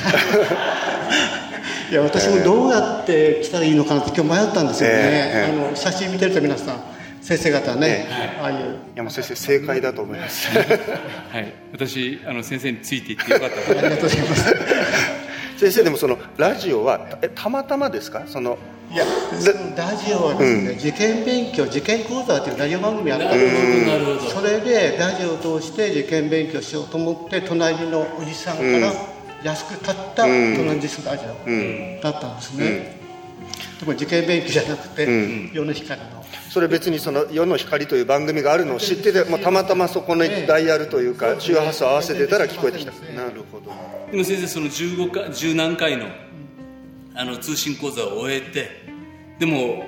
[1.89, 6.84] いや私もどうやって来たらいいのかなって今日迷ったんですよね、あの写真見てると皆さん
[7.21, 8.06] 先生方ね、
[8.41, 8.80] ああいう。
[8.95, 10.49] 山先生正解だと思います。
[10.49, 11.53] はい。
[11.71, 14.53] 私あの先生についていってよかった ありがとうございます
[15.57, 18.23] 先生でもそのラジオはえたまたまですか？
[18.27, 18.57] その
[18.91, 19.03] いや
[19.75, 23.49] ラジオはですね、うん、受験勉強受験講座っていうラジオ番組あったんで
[24.21, 28.93] すそれでラジオを通して受験勉強しようと思って隣のおじさんから
[29.43, 30.29] 安く買ったト
[30.65, 31.27] ランジスタラジオ
[32.01, 32.99] だったんですね、
[33.79, 35.05] でも受験勉強じゃなくて、
[35.53, 36.16] 世の光の
[36.57, 43.71] それ別にその「世の光」という番組があるのを知っててもうたまたまそこのダイヤルというか周波数を合わせてたら聞こえてきた、なるほど。
[44.11, 46.07] でも先生その15か10何回の
[47.13, 48.71] あの通信講座を終えて
[49.37, 49.85] でも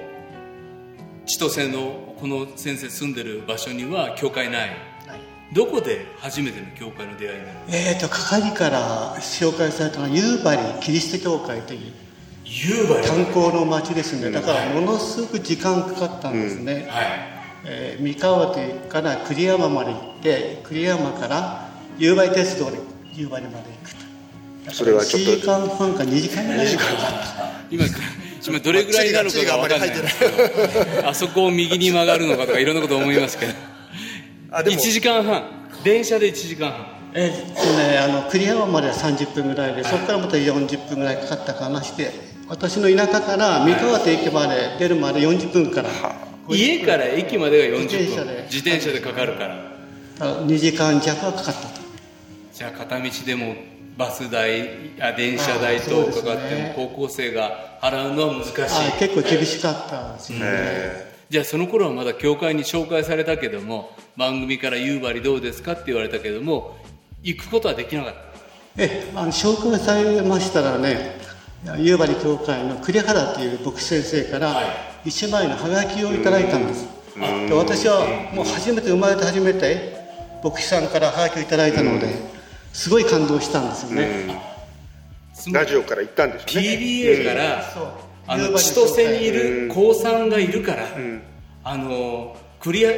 [1.25, 4.69] 千歳のこの先生住んでる場所には教会ない。
[5.51, 11.93] どこで初めての教会の出会いになるえーと係から紹介されたのは夕張キリスト教会という
[12.49, 14.31] 夕張観光の街ですね。
[14.31, 17.05] だからものすごく時間かかったんですね、はい。
[17.65, 22.79] えー三河というから栗山まで行って栗山から夕張鉄道で
[23.13, 24.73] 夕張まで行くと。
[24.73, 26.75] それはちょっと1時間半か2時間ぐらい。
[26.75, 27.85] かかった今
[28.47, 29.89] 今どれぐらいなのかが分かんない。
[29.89, 33.51] んですけどあそこを右に曲がるのかとかいろんなこと思いますけど。
[33.51, 33.55] 1
[34.51, 34.77] あでも。
[34.77, 35.43] 時間半。
[35.83, 36.85] 電車で1時間半。
[37.13, 45.89] えーっとねあの栗山までは30分ぐらいでそこからまた40分ぐらいかかったかなして私の田舎から三河と駅まで出るまで40分から。
[46.49, 48.43] 家から駅までが40自転車分で。
[48.51, 50.45] 自転車でかかるから。
[50.47, 51.81] 2時間弱はかかったと。
[52.51, 53.55] じゃあ片道でも
[53.95, 54.67] バス代
[54.99, 58.63] あ電車代あとかかっても高校生が払うのは難しい。
[58.63, 60.39] あ結構厳しかったですね、
[61.29, 66.77] じゃあその頃はまだ教会に紹介されたけども番組から夕張どうですかって言われたけども
[67.21, 68.19] 行くことはできなかった。
[68.77, 71.19] えあの紹介されましたらね
[71.77, 74.61] 夕張教会の栗原という牧師先生から
[75.05, 76.87] 一枚のハガキをいただいたんです。
[77.47, 79.97] で私はもう初めて生まれて初めて
[80.41, 82.07] 牧師さんからハガキをいただいたので
[82.71, 84.41] すごい感動したんですよね、
[85.51, 86.69] ラジオから行ったんでしょうね。
[86.69, 87.83] PBA からそう
[88.27, 90.87] あの夕張千歳にいる高3がいるから
[91.63, 92.91] あのクリア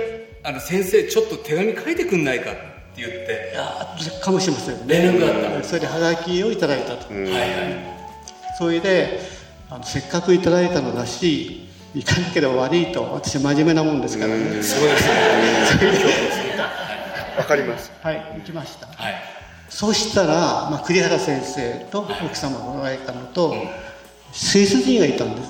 [0.44, 2.62] あの先生ちょっと手紙書いてくんないかって
[2.98, 4.98] 言っていやかもしれませんね。
[4.98, 8.01] 連絡があっそれでハガキをいただいたと、はいはい
[8.62, 9.20] それで
[9.72, 14.62] あのせっかくいただいたのだし行かなければ悪いと私真面目なもんですからね。
[14.62, 15.14] すごいですね。
[17.40, 17.92] わかります。
[18.04, 18.86] はい行きました。
[18.86, 19.16] はい。
[19.68, 23.56] そうしたら、まあ、栗原先生と奥様がおられたのと、
[24.32, 25.42] スイス人がいたんで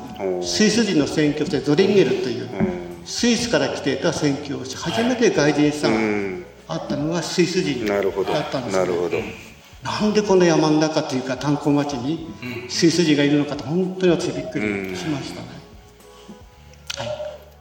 [0.41, 0.57] す。
[0.57, 2.47] スイス人の宣教師でゾリンゲルという、
[3.03, 6.45] スイスから来ていた宣教師初めて外人さんうん。
[6.65, 8.03] 会ったのがスイス人だっ
[8.49, 9.17] たんですなるほど
[9.83, 12.27] なんでこの山の中というか炭鉱町に
[12.69, 15.41] スイス人がいるのかと本当に私びっくりしました。
[15.41, 15.47] ね、
[16.97, 17.07] はい。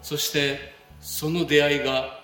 [0.02, 2.20] そしてその出会いが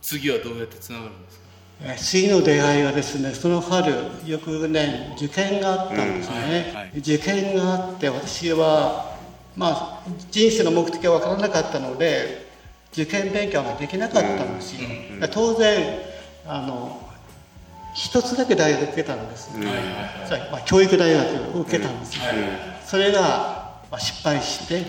[0.00, 1.44] 次はどうやってつながるんですか？
[1.82, 6.34] えー次の出会いはですねその春翌年受験があったんですね、
[6.70, 6.76] うん。
[6.76, 6.98] はいはい。
[6.98, 9.14] 受験があって私は
[9.56, 12.48] まあ人生の目的は分からなかったので
[12.92, 14.88] 受験勉強ができなかったんですよ、
[15.30, 15.98] 当然
[16.46, 17.07] あの
[17.98, 22.14] 一つだけ大学受けたんです、それまあ、教育大学を受けたんです。
[22.16, 22.22] よ、
[22.86, 24.84] それが、まあ、失敗して、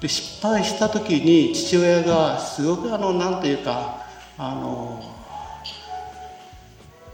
[0.00, 4.06] で失敗した時に父親がすごくあのなんていうか
[4.38, 5.02] あの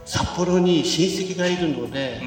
[0.05, 2.21] 札幌に親戚がいるので、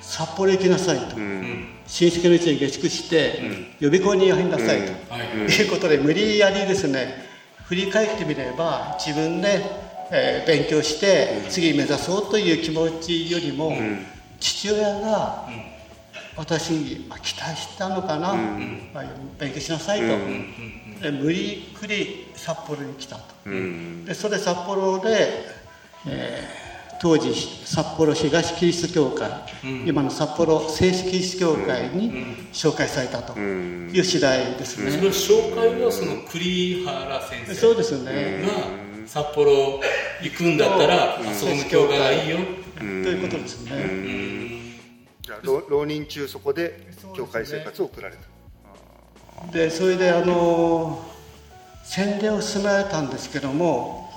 [0.00, 3.42] 札幌行きなさいと、親戚のうちに下宿して、
[3.80, 4.92] 予備校に入りなさいと、
[5.34, 7.26] いうことで無理やりですね
[7.64, 13.72] 振り返ってみれば自分で、えー勉強して次目指そうという気持ちよりも、
[14.40, 15.48] 父親が
[16.36, 18.34] 私にまあ期待したのかな、
[18.94, 19.04] まあ
[19.38, 20.06] 勉強しなさいと、
[21.02, 23.22] で無理くり札幌に来たと。
[23.44, 25.44] でそれ札幌で、
[26.06, 26.68] えー
[27.00, 27.32] 当時
[27.64, 29.30] 札幌東キリスト教会、
[29.86, 32.12] 今の札幌正式キリスト教会に
[32.52, 33.38] 紹介されたと。
[33.38, 39.80] いう次第ですね、その紹介はその栗原先生そうですね、が札幌
[40.22, 42.38] 行くんだったらあそこの教会がいいよ。
[42.78, 43.72] ということですね、
[45.22, 49.52] じゃあ浪浪人中そこで教会生活を送られた。
[49.52, 51.04] でそれであの
[51.84, 54.08] 洗礼を進められたんですけども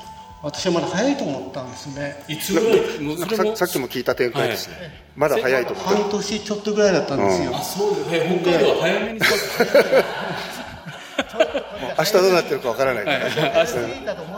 [0.43, 2.23] 私はまだ早いと思ったんですね。
[2.27, 3.55] いつぐらい？
[3.55, 4.75] ささっきも聞いた展開ですね、
[5.15, 5.89] まだ早いと思った。
[5.91, 8.09] 半年ちょっとぐらいだったんですよ、あそうです。
[8.11, 9.19] ね北海道は早めに
[11.97, 13.05] 明日どうなってるかわからない。
[13.05, 13.19] から、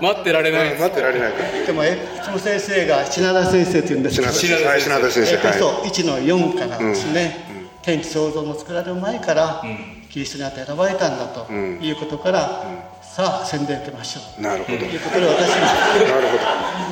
[0.02, 0.74] 待ってられない。
[0.80, 1.66] 待ってられないから。
[1.66, 4.32] でもえその先生が品田先生というんですけど。
[4.32, 5.34] 品田先生。
[5.34, 9.64] えっとはいそう1の4からですね、天地創造の作られる前から、
[10.10, 12.64] キリストにあって選ばれたんだということから、
[13.02, 14.42] さあ宣伝受けましょう。
[14.42, 14.78] なるほど。
[14.80, 16.28] ということで私なる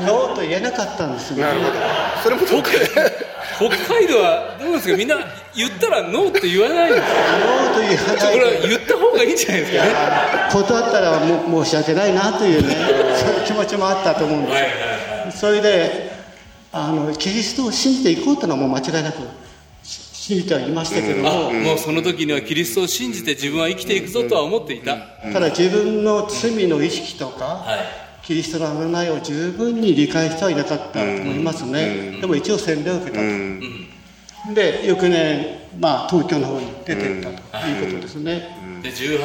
[0.05, 1.37] ほノーと言えなかったんですね。
[1.37, 1.73] どなるほど。
[2.23, 5.17] それも北海道はどうですかみんな
[5.53, 8.39] 言ったらノーって言わないんですかノーと言えこない。
[8.39, 9.59] れは言った方がいいんじゃない。
[9.59, 9.91] ですかね
[10.51, 12.75] 断ったらもう申し訳ないなというね。
[13.15, 16.11] そういう気持ちもあったと思うんです、はいはいはいそれで
[16.73, 19.17] あのキリストを信じていこうというのはもう間違いなく
[19.83, 24.97] し信じてはいましたけども、もうその時にはキリストを信じて自分は生きていくぞとは思っていた、
[25.33, 27.79] ただ自分の罪の意識とか、はい。
[28.23, 33.21] キリストの危いを十分に理解してはいなかったと思いますね、でも一応洗礼を受けたと、
[34.53, 35.45] で翌年、
[35.79, 39.19] まあ、東京の方に出ていったということですね、で18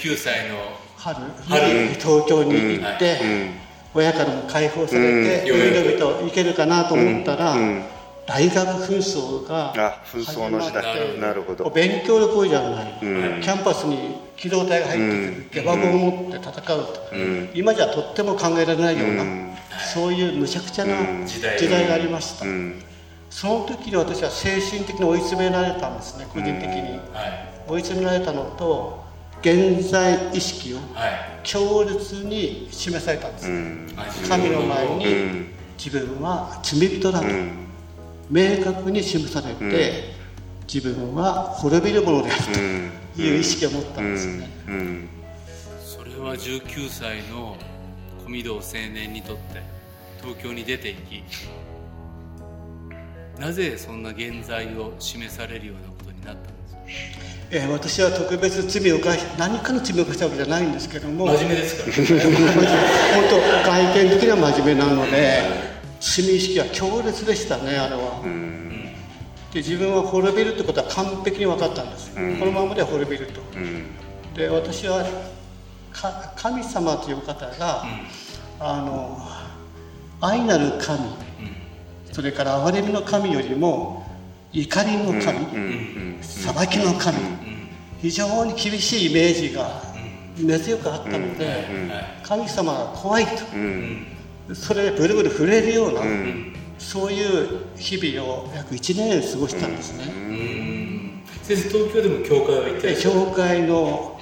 [0.00, 0.56] 19歳の
[0.96, 1.16] 春
[1.48, 1.88] 春。
[1.88, 3.20] に東京に行って、
[3.92, 5.00] 親からも解放され
[5.42, 5.58] て、うん。
[5.58, 7.56] のびのびと行けるかなと思ったら、
[8.26, 11.18] 大学紛争があ紛争の時代。
[11.18, 11.68] なるほど。
[11.70, 17.10] 勉強どころじゃない、キャンパスに機動隊が入ってくる、ゲバゴンを持って戦うと、
[17.54, 19.24] 今じゃとっても考えられないような、
[19.92, 22.46] そういうむちゃくちゃな時代がありました、
[23.34, 27.26] その時に私は精神的に追い詰められたんですね個人的に、は
[27.66, 27.68] い。
[27.68, 29.02] 追い詰められたのと
[29.40, 37.26] 現在意識をはい強烈に示されたんです、神の前に自分は罪人だと、
[38.30, 40.14] 明確に示されて、
[40.72, 42.42] 自分は滅びるものである
[43.14, 44.48] という意識を持ったんですね、
[45.84, 47.58] それは19歳の
[48.24, 48.62] 小御堂青
[48.94, 49.60] 年にとって
[50.22, 51.22] 東京に出ていき
[53.38, 56.80] なぜそんな現在を示されるようなことになったんですか？
[57.50, 61.26] えー私は特別罪を犯し何かの罪を犯したわけじゃないんですけども。
[61.26, 61.90] 真面目ですか？
[61.90, 65.42] ら本当外見的には真面目なので
[66.00, 68.22] 罪意識は強烈でしたねあれは、
[69.52, 73.40] で自分は滅びるってことは完璧に分かったんです、このままでは滅びると、
[74.36, 75.04] で私は
[75.92, 77.84] か神様という方が、
[78.60, 79.18] あの
[80.20, 81.00] 愛なる神、
[82.14, 84.06] それから憐れみの神よりも
[84.52, 87.18] 怒りの神、裁きの神、
[88.00, 89.82] 非常に厳しいイメージが
[90.38, 91.66] 根強くあったので、
[92.22, 93.32] 神様が怖いと、
[94.54, 96.02] それでブルブル震えるような、
[96.78, 100.04] そういう日々を約1年過ごしたんですね。
[101.42, 104.13] 先生東京でも教会は行って教会の、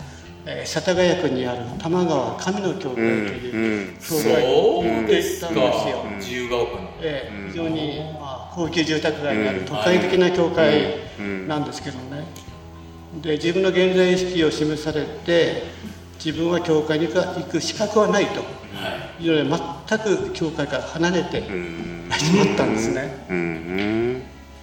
[0.46, 5.48] えー世田谷区にある玉川神の教会という教会そうにですか。
[5.48, 6.04] 行ったんですよ。
[6.18, 6.90] 自由が丘の。
[7.00, 10.96] ええ非常に、まあ、高級住宅街にある都会的な教会
[11.46, 12.24] なんですけどね、
[13.20, 15.64] で自分の現在意識を示されて
[16.24, 18.40] 自分は教会に行く資格はないと。
[19.20, 19.28] い。
[19.28, 21.42] うので全く教会から離れて
[22.18, 23.14] しまったんですね、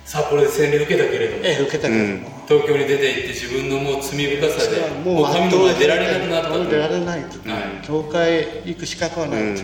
[0.09, 7.37] 札幌で洗礼受けたけれどもええ受けたけれども、東京に出て行って自分のもう罪深さでもうもう神の前に出られなくなったと出られないと、
[7.85, 9.61] 教会行く資格はないと、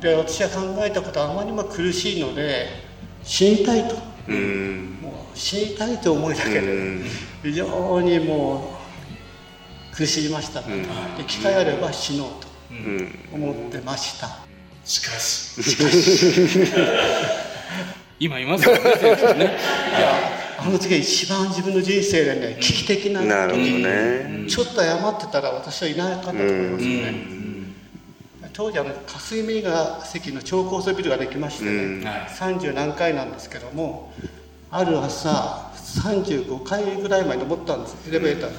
[0.00, 2.68] で私は考えたことはあまりにも苦しいので
[3.22, 4.00] 死にたいと、も
[5.34, 7.00] う死にたいという思いだけで、
[7.42, 8.78] 非常にも
[9.92, 10.68] う苦しみました、で
[11.26, 12.48] 機会あれば死のうと
[13.34, 14.28] 思ってました、
[14.82, 15.60] しかし
[18.22, 19.58] 今いますからねね
[20.56, 24.44] あの時が一番自分の人生でね危機的ななるほね。
[24.48, 27.14] ちょっと謝ってたら私はいなかったと思いますね、
[28.52, 32.28] 当時あの霞が関の超高層ビルができましてね、はい。
[32.28, 34.12] 30何階なんですけども
[34.70, 38.50] ある朝35階ぐらいまで登ったんですエレベーター。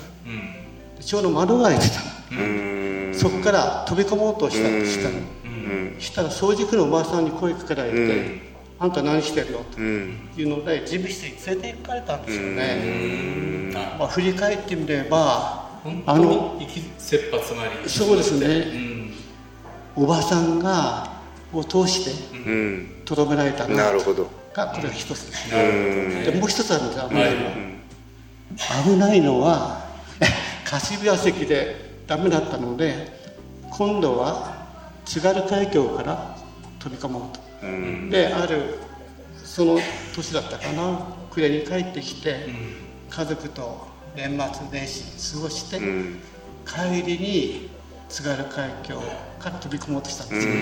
[0.97, 2.01] でちょうど窓が開いてた
[2.35, 3.13] の。
[3.13, 5.21] そこから飛び込もうとしたんです下に
[6.01, 8.52] したら掃除婦のおばあさんに声かけられて
[8.83, 16.59] 「あんた何してるの?」というので事務室に連れて行かれたんですよね、まあ、振り返ってみれば本あの
[16.97, 17.89] 切羽詰まり。
[17.89, 18.47] そうですね。
[19.97, 20.03] うん。
[20.03, 21.11] おばさんが
[21.53, 22.89] を通してうん。
[23.05, 24.29] とどめられたなるほど。
[24.53, 27.51] がこれが一つですでもう一つあるんです危ないのは、
[28.85, 29.85] 危ないのは
[30.63, 33.19] 貸部屋席でダメだったので
[33.71, 34.67] 今度は
[35.05, 36.37] 津軽海峡から
[36.79, 37.42] 飛び込もうと、
[38.09, 38.79] である
[39.43, 39.79] その
[40.15, 42.47] 年だったかな暮れに帰ってきて、
[43.09, 45.79] 家族と年末年始過ごして、
[46.65, 47.69] 帰りに
[48.09, 48.99] 津軽海峡
[49.39, 50.53] から飛び込もうとしたんですね、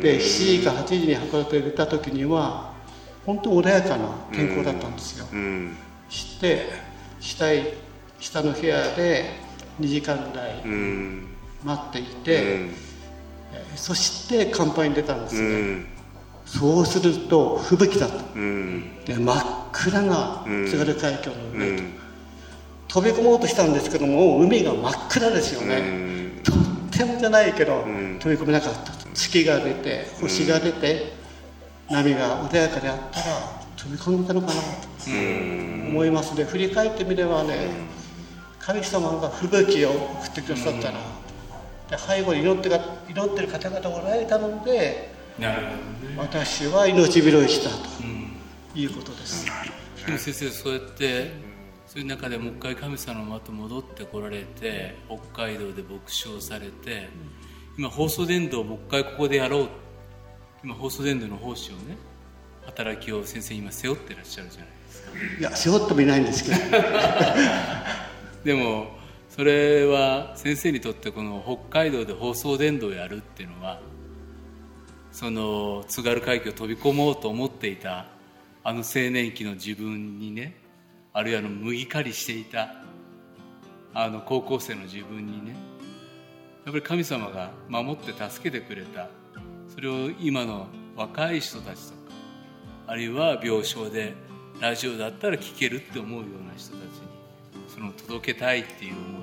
[0.00, 2.72] で7時か8時に函館に出た時には
[3.24, 5.76] 本当穏やかな天候だったんですよ、うん。
[6.08, 6.66] して
[7.20, 7.74] 下へ
[8.20, 9.24] 下の部屋で
[9.80, 11.26] 2時間ぐらいうん。
[11.64, 12.92] 待っていて、えー
[13.76, 15.86] そして乾杯に出たんですうね、ん
[16.58, 19.02] そうすると吹雪だとうん。
[19.04, 20.66] で真っ暗なうん。
[20.66, 21.92] 津軽海峡のう上と、ん。
[22.88, 26.42] 飛び込もうとしたんですけども海が真っ暗ですよね、うん。
[26.42, 26.56] とっ
[26.90, 28.18] てもじゃないけど、ん。
[28.20, 29.08] 飛び込めなかったと。
[29.14, 31.12] 月が出て星が出て、
[31.88, 33.26] 波が穏やかであったら
[33.76, 34.58] 飛び込んでたのかなと
[35.08, 36.34] 思います。
[36.34, 37.68] ね振り返ってみればね、
[38.58, 39.94] 神様が吹雪を降
[40.30, 40.98] ってくださったな、
[41.90, 42.78] で背後に祈ってが
[43.08, 45.72] 祈ってる方々がおられたのでなるほ
[46.06, 46.16] どね。
[46.18, 49.46] 私は命拾いしたということです、
[50.06, 51.32] でも先生そうやって
[51.86, 57.08] そういう中でもう一回神様のまた戻ってこられて北海道で牧師をされて
[57.76, 59.68] 今放送伝道をもう一回ここでやろう
[60.64, 61.96] 今放送伝道の奉仕をね
[62.64, 65.10] 働きを先生今背負ってらっしゃるじゃないですか。
[65.40, 66.56] いや背負ってもいないんですけど。
[68.44, 68.96] でも
[69.28, 73.80] それは先生にとってこの北海道で放送伝道をやるっていうのは
[75.12, 78.06] その津軽海峡を飛び込もうと思っていた
[78.64, 80.56] あの青年期の自分にね
[81.12, 82.74] あるいはの麦刈りしていた
[83.94, 85.54] あの高校生の自分にね
[86.64, 89.08] やっぱり神様が守って助けてくれた
[89.68, 91.96] それを今の若い人たちとか
[92.86, 94.14] あるいは病床で
[94.60, 96.88] ラジオだったら聞けるって思うような人たちに
[97.68, 99.22] その届けたいっていう思い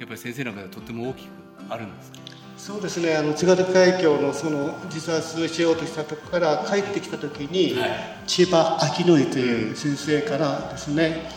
[0.00, 1.30] やっぱり先生の中ではとても大きく
[1.70, 2.18] あるんですか？
[2.56, 3.16] そうですね。
[3.16, 7.90] あの津軽海峡のその自殺しようとしたとこから帰ってきた時に、はい、
[8.26, 11.28] 千葉明則という先生からですね、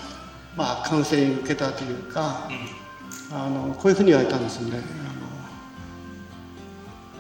[0.56, 2.48] まあ、カウンセリング受けたというか、
[3.32, 5.08] うん、あのこういうふうに言われたんですね。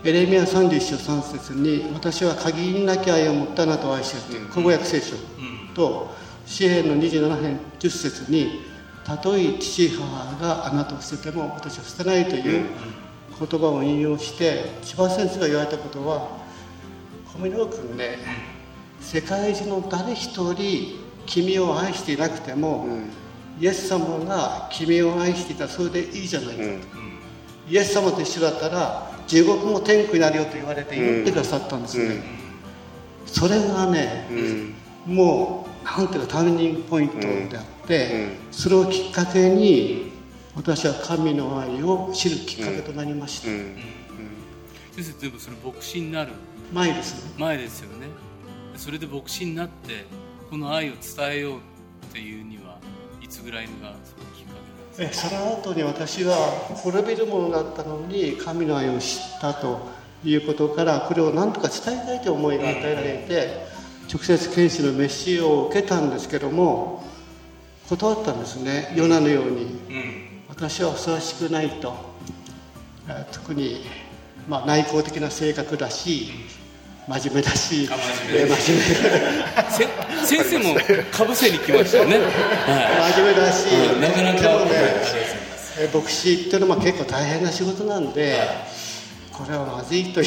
[0.03, 5.15] エレミア31章3節に「私は限りなき愛を持ったあなたを愛しる」という口語訳聖書
[5.73, 8.61] と詩篇の27編10節に
[9.03, 12.67] 「たとえ父母があなたを捨てても私は捨てない」という
[13.39, 16.27] 言葉を引用して千葉先生が言われたことは
[17.33, 18.17] 小室君ね
[18.99, 22.88] 世界中の誰一人君を愛していなくても、
[23.59, 26.69] イエス様が君を愛していたらそれでいいじゃないかと、
[27.69, 32.23] イエス様と一緒だったら地獄も天国になるよと言われて言ってくださったんですね、
[33.25, 34.25] それがね、
[35.05, 40.13] もうなんていうかターニングポイントであって、それをきっかけに
[40.58, 43.76] 私は神の愛を知るきっかけとなりました、先
[44.95, 46.32] 生全部その牧師になる。
[46.74, 47.32] 前ですね。
[47.38, 48.08] 前ですよね。
[48.76, 50.05] それで牧師になって
[50.49, 51.60] この愛を伝えようっ
[52.12, 52.80] ていうには
[53.22, 54.55] いつぐらいのがそのきっか
[54.97, 55.30] けなんですか？
[55.30, 59.88] その後に私は滅びるものだったのに神の愛を知ったと
[60.26, 63.68] いうことからこれを何とか伝えたいという思いが与えられて
[64.12, 67.03] 直接検視のメッシーを受けたんですけども
[67.88, 68.91] 断ったんですね。
[68.95, 70.26] ヨナのように、うん
[70.58, 71.93] 私はふさわしくないと。
[73.32, 73.86] 特に、
[74.49, 76.32] まあ、内向的な性格だし
[77.08, 77.95] 真面目だし真
[78.36, 78.55] 面目。
[80.26, 80.76] 先生も
[81.12, 84.66] かぶせに来ましたね、はい、真面目だし、うん、なかなか
[85.93, 88.47] 牧師っていうのは結構大変な仕事なんで、はい、
[89.32, 90.26] これはまずいとい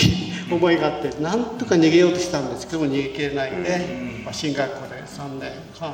[0.51, 2.69] う思いがあってなんとか逃げようとしたんです。
[2.69, 3.77] けども逃げきれないんで、
[4.19, 5.93] うん、まあ、進学校で3年半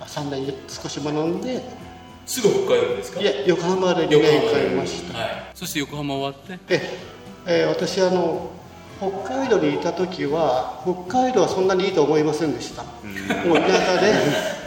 [0.00, 1.83] 3年少し学んで
[2.26, 3.20] すぐ北海道ですか？
[3.20, 6.58] いや横浜で2年帰りました、はい、そして横浜終わって？
[6.68, 6.98] え、
[7.46, 8.50] えー、私あの
[8.98, 14.12] 北海道にいた時は北海道はそんなにいいと思いませんでした、うん、もう田舎で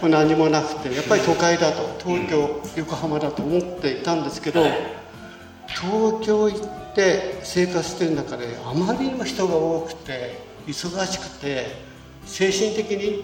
[0.01, 4.71] もう何もなくてやっぱり都会だと東京、うん、横浜だと思っていたんですけど、はい、
[5.67, 11.67] 東京行って生活してる中であまりにも人が多くて忙しくて
[12.25, 13.23] 精神的に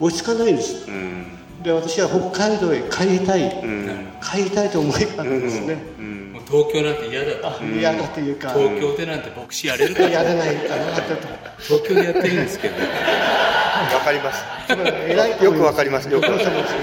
[0.00, 6.04] 落ち着かないんです、うんで私は北海道へ帰りたい、うん、帰りたいと思いがあるんですね、うん。
[6.04, 7.64] うん、東京なんて嫌だと。
[7.64, 8.52] 嫌だというか。
[8.52, 11.02] 東京でなんて牧師やれるかやれないかなと。
[11.58, 12.74] 東京でやってるんですけど。
[12.74, 12.80] わ
[14.04, 14.44] かります。
[15.44, 16.08] よくわかります。
[16.08, 16.74] よくわかります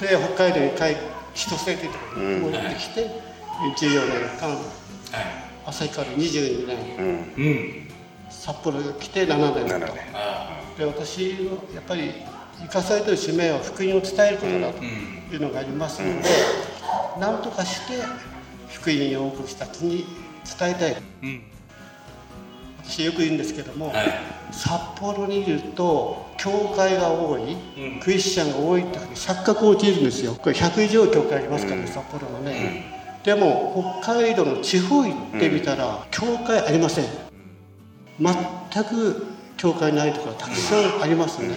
[0.00, 0.96] で北海道に帰
[1.34, 3.10] 千歳というところに戻ってきて、うん、
[3.72, 4.58] 14年間、はい、
[5.66, 6.76] 旭川で22年、
[7.36, 7.88] うん。
[8.28, 9.88] 札幌に来て7年7年。
[10.78, 12.12] で私のやっぱり
[12.62, 16.28] 生かされてる使命は福音を伝えることだというのがありますので、
[17.18, 18.02] 何とかして
[18.68, 20.06] 福音を多く人たちに
[20.58, 21.42] 伝えたい、うん、
[22.84, 24.12] 私よく言うんですけども、はい、
[24.50, 30.34] 札幌にいると教会が多い、うん、クリスチャンが多いって錯覚を陥るんですよ。
[30.34, 37.04] これ100以上教会ありますからね、うん、札幌のね、でも北海道の地方行ってみたら、教会ありません。
[38.20, 41.54] 全く教会ないところたくさんありますね、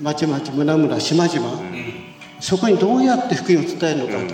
[0.00, 1.92] 町々村々島々、うん、
[2.40, 4.28] そこにどうやって福音を伝えるのかと、うん、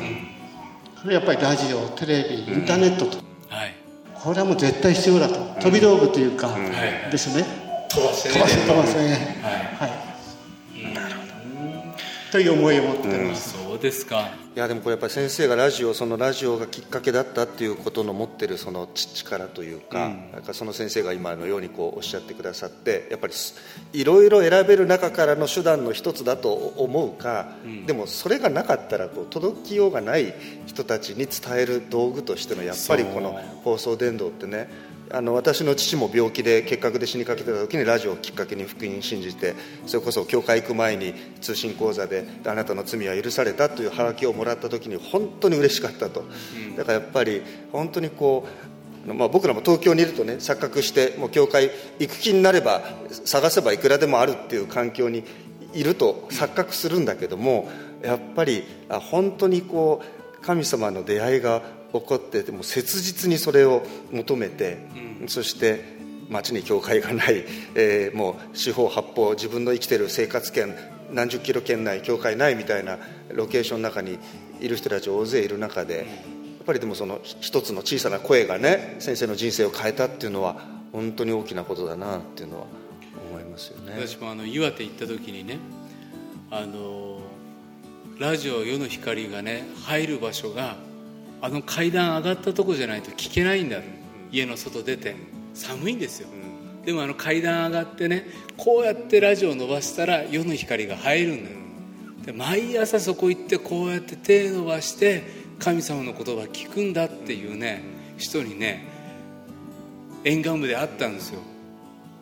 [1.02, 3.74] それやっぱりラジオテレビインターネットと、はい、
[4.14, 6.56] これはもう絶対必要だと、飛び道具というか、
[7.10, 7.44] ですね、
[7.88, 8.98] 飛ばせ飛ばせ飛ばせ。
[8.98, 9.40] ね
[9.78, 9.90] はい、
[12.32, 14.30] という思いを持ってます、そうですか。
[14.56, 23.34] いやでもこれやっぱり先生がラジオそのラジオがきっかけだったっていうことの持ってるその力というか,、なんかその先生が今のようにこうおっしゃってくださってやっぱり
[23.92, 30.34] いろいろ選べる中からの手段の一つだと思うか、うん、でもそれがなかったらこう届きようがない
[30.66, 34.68] 人たちに伝える道具としてのやっぱりこの放送伝道ってね
[35.10, 39.54] あの私の父も病気で結核で死にかけてた時にラジオをきっかけに福音信じて
[39.86, 46.24] それこそ教会行く前に通信講座で「あなたの罪は許された」というハガキをもらった時に本当に嬉しかったと、
[46.76, 47.42] だからやっぱり
[47.72, 48.72] 本当にこう
[49.04, 52.82] まあ、僕らも東京にいるとね錯覚してもう教会行く気になれば
[53.24, 55.24] 探せばいくらでもあるっていう環境に
[55.74, 57.68] いると錯覚するんだけども
[58.02, 64.86] やっぱり本当にこう神様の出会いが起こってでも切実にそれを求めて、
[65.20, 65.84] うん、そして
[66.28, 70.74] 町に教会がない、 えー、もう四方八方自分の生きてる生活圏
[71.12, 72.98] 何十キロ圏内教会ないみたいな
[73.30, 74.18] ロケーションの中に
[74.60, 76.06] いる人たち大勢いる中でやっ
[76.64, 82.66] ぱりでもその一つの小さな声がね先生の人生を変えたっていうのは本当に大きなことだなっていうのは
[83.30, 83.94] 思いますよね。
[83.96, 85.58] 私もあの岩手行った時にね
[86.50, 87.20] あの
[88.18, 90.76] ラジオ「世の光」がね入る場所が
[91.42, 93.80] あの階段上がったとこじゃないと聞けないんだ、
[94.30, 95.14] 家の外出て。
[95.54, 96.28] 寒いんですよ、
[96.84, 98.26] でもあの階段上がってね
[98.56, 101.56] こうやってラジオを伸ばしたら世の光が入るんだよ。
[102.24, 105.24] で毎朝そこ行ってこうやって手伸ばして
[105.58, 107.82] 神様の言葉聞くんだっていうね
[108.16, 108.86] 人にね
[110.24, 111.40] 沿岸部で会ったんですよ。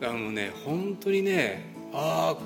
[0.02, 2.42] あのね本当にねああ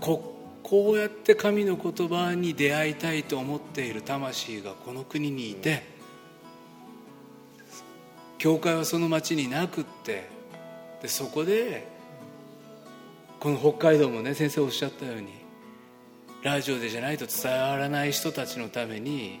[0.00, 0.35] こ
[0.68, 5.84] こうやって神の言葉に出会いたいと思っている魂がこの国にいて
[8.36, 10.28] 教会はその町になくって
[11.00, 11.86] でそこで
[13.38, 15.28] この北海道もね先生おっしゃったように
[16.42, 19.38] ラジオでじゃないと伝わらない人たちのために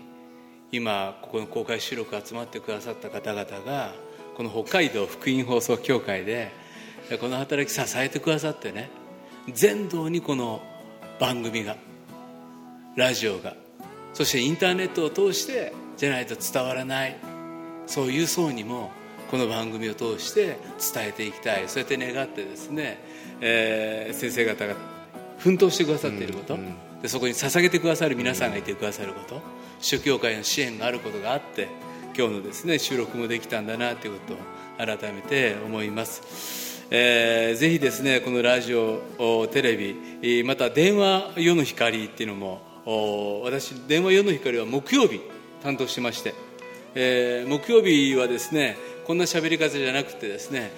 [0.70, 3.92] 今ここの公開収録集まってくださった方々が
[4.36, 6.52] この北海道福音放送協会で
[7.20, 8.90] この働き支えてくださってね
[9.52, 10.62] 全道にこの
[11.18, 11.76] 番組が
[12.96, 13.54] ラジオが
[14.14, 17.16] そしてインターネットを通してじゃないと伝わらない
[17.86, 18.90] そういう層にも
[19.30, 20.58] この番組を通して
[20.94, 21.68] 伝えていきたい。
[21.68, 22.98] そうやって願ってですね、
[23.40, 24.74] えー、先生方が
[25.38, 26.62] 奮闘してくださっていること、うんう
[26.98, 29.40] ん、でそこに捧げてくださる皆さんがいてくださること。
[29.80, 31.68] 主教会の支援があることがあって
[32.16, 36.65] 今日のですね収録もできたんだなということを改めて思います。
[36.90, 45.20] えー、ぜひですねこのラジオテレビまた電話世の光っていうのも私電話世の光は木曜日
[45.62, 46.34] 担当してまして、
[46.94, 50.70] えー、木曜日はですねこんな喋り方じゃなくてですね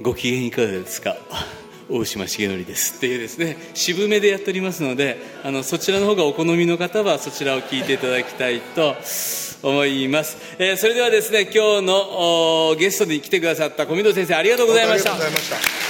[0.00, 1.16] ご機嫌いかがですか？
[1.90, 8.96] 大島重則ですっていうですね渋めでやっておりますのであのそちらの方がお好みの方はそちらを聞いていただきたいと
[9.64, 15.83] 思います、えー、それではですね今日のゲストに来てくださった小見戸先生ありがとうございました。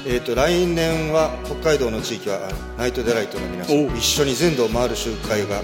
[0.04, 5.62] えーと、来年は北海道の地域はナイトデライトの皆さん一緒に全土を回る集会が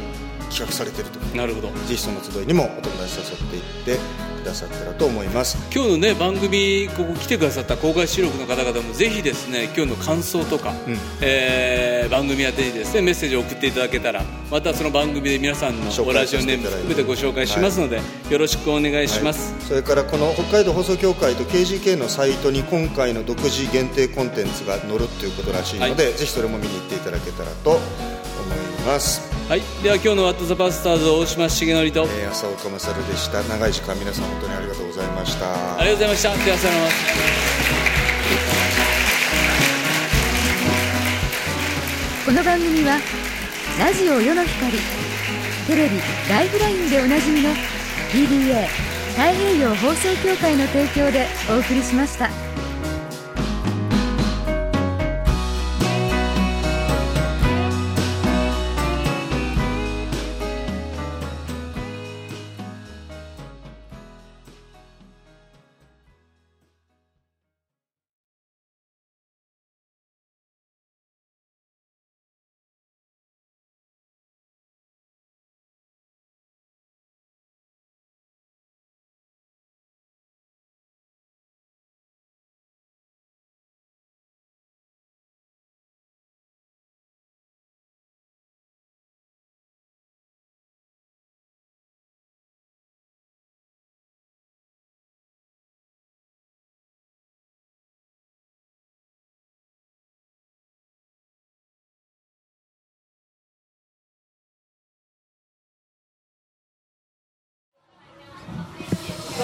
[0.50, 1.18] 企画されていると。
[1.36, 1.72] なるほど。
[1.88, 3.62] ぜひその集いにもお友達誘っていっ
[3.98, 5.56] てくださったらと思います。
[5.74, 27.80] 今日のね番組ここ来てくださった公開収録の方々もぜひですね今日の感想とか、うん、えー、番組宛てにですねメッセージを送っていただけたらまたその番組で皆さんのおラジオネーム含めてご紹介しますので、はい、よろしくお願いします、はい、それからこの北海道放送協会と KGK のサイトに今回の独自限定コンテンツが載るということらしいので、はい、ぜひそれも見に行っていただけたらと思い
[28.86, 33.42] ますはい、では今日の「ワット・ザ・バスターズ」大島重則と、えー、浅岡勝でした。
[33.42, 35.44] 長い時間皆さん本当にありがとうございました。
[35.78, 36.44] ありがとうございました。
[36.44, 36.90] ではさよなら。
[42.24, 42.98] この番組は
[43.78, 44.78] ラジオ世の光
[45.66, 47.50] テレビ「ライフライン」でおなじみの
[48.12, 48.66] PBA
[49.10, 52.30] 太平洋放送協会の提供でお送りしました。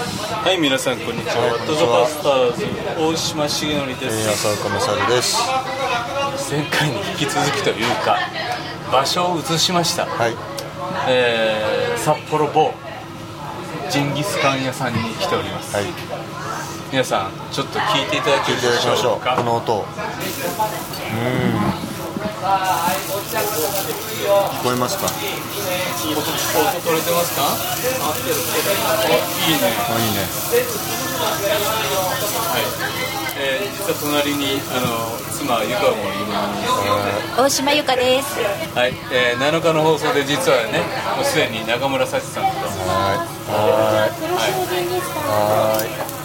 [0.01, 2.65] はい皆さんこんにちは、ワットザバスターズ
[2.99, 5.37] 大島重則です、えー、浅岡勝です。
[6.51, 8.17] 前回に引き続きというか
[8.91, 10.35] 場所を移しました、はい。
[11.07, 12.73] えー、札幌某
[13.91, 15.85] ジンギスカン屋さんに来ております、はい、
[16.91, 19.37] 皆さんちょっと聞いていただけるでしょうか？
[19.37, 19.85] この音。
[19.85, 19.87] う
[21.87, 21.90] ん
[22.41, 22.49] 聞
[24.65, 25.05] こえますか？
[25.05, 25.13] 音
[26.81, 27.43] 取れてますか？
[29.47, 29.69] いいね。
[29.77, 30.25] あいいね。
[32.49, 32.65] はい。
[33.43, 37.37] えー、実は隣にあの妻ゆかもいます。
[37.37, 38.39] 大島ゆかです
[38.75, 40.81] はい、えー、7日の放送で実はね
[41.17, 42.49] もうすでに中村幸さんと。
[42.49, 43.51] はい。
[43.51, 44.17] はい。
[45.29, 45.85] は
[46.17, 46.20] い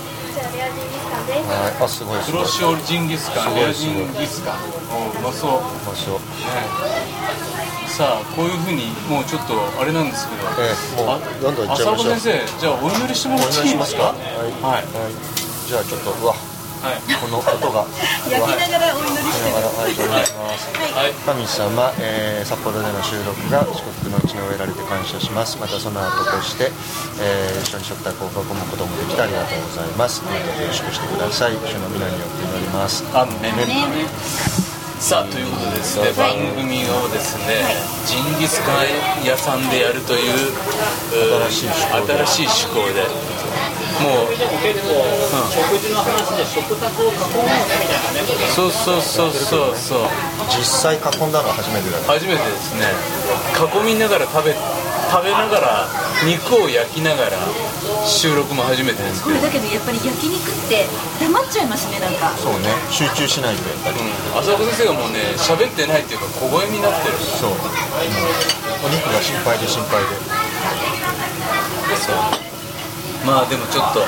[1.41, 4.55] はい、あすごい黒潮ジンギスカンレアジンギスカン。
[4.55, 4.59] う
[5.23, 5.59] まそう。
[5.59, 6.21] うまそう、ね、
[7.87, 12.15] さあこういうふうにもうちょっとあれなんですけど、えー、もうどんどんいっちゃいましょう。
[12.19, 14.03] 先生じゃあお祈りしてもらっていいですか？
[14.03, 14.19] はい、
[14.61, 15.13] はい、はい、
[15.67, 16.33] じゃあちょっとうわ。
[16.33, 16.54] はい、
[17.21, 17.85] この音が
[18.29, 19.75] 焼きながらお祈りしてます。
[19.77, 20.69] はい、お願いします。
[20.93, 25.57] はい、神様、えー、札幌での収録が祝福のうちに終えられて感謝します。
[25.57, 26.71] またその後として、
[27.19, 30.21] えー、一緒に食卓を囲むこともできてありがとうございます。
[30.21, 31.53] どうぞよろしくしてください。
[31.53, 33.03] 主の皆によって祈ります。
[33.13, 33.55] アンメン。
[34.99, 37.75] さあということでですね、番組をですね、はい、
[38.07, 40.55] ジンギスカン屋さんでやるという
[41.51, 41.67] 新
[42.25, 43.03] しい趣向で
[44.01, 45.05] もう結構、
[45.51, 50.07] 食事の話で食卓を囲もうみたいなねそうそうそうそうそう
[50.51, 52.91] 実際囲んだのは初めてだ初めてですね。
[53.55, 55.87] 囲みながら食べ食べながら
[56.25, 57.37] 肉を焼きながら
[58.03, 59.23] 収録も初めてです。
[59.23, 60.85] けどだけどやっぱり焼肉って
[61.19, 62.35] 黙っちゃいますねなんか。
[62.35, 62.67] そうね。
[62.91, 64.11] 集中しないとやっぱり、うん、
[64.43, 67.17] 浅岡先生がもうね喋ってないっていうか小声になってる。
[67.39, 67.57] そう、うん、
[68.83, 70.19] お肉が心配で心配で。
[71.95, 72.44] そう
[73.25, 74.01] まあでもちょっと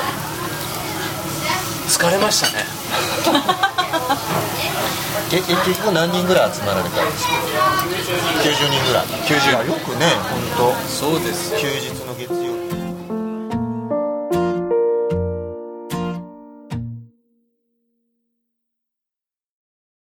[1.88, 2.64] 疲れましたね。
[5.30, 7.32] 結局何人ぐらい集まられたんですか
[8.42, 9.06] ？90人ぐらい。
[9.26, 10.06] 90よくね
[10.56, 10.88] 本当。
[10.88, 11.50] そうです。
[11.58, 12.47] 休日の月曜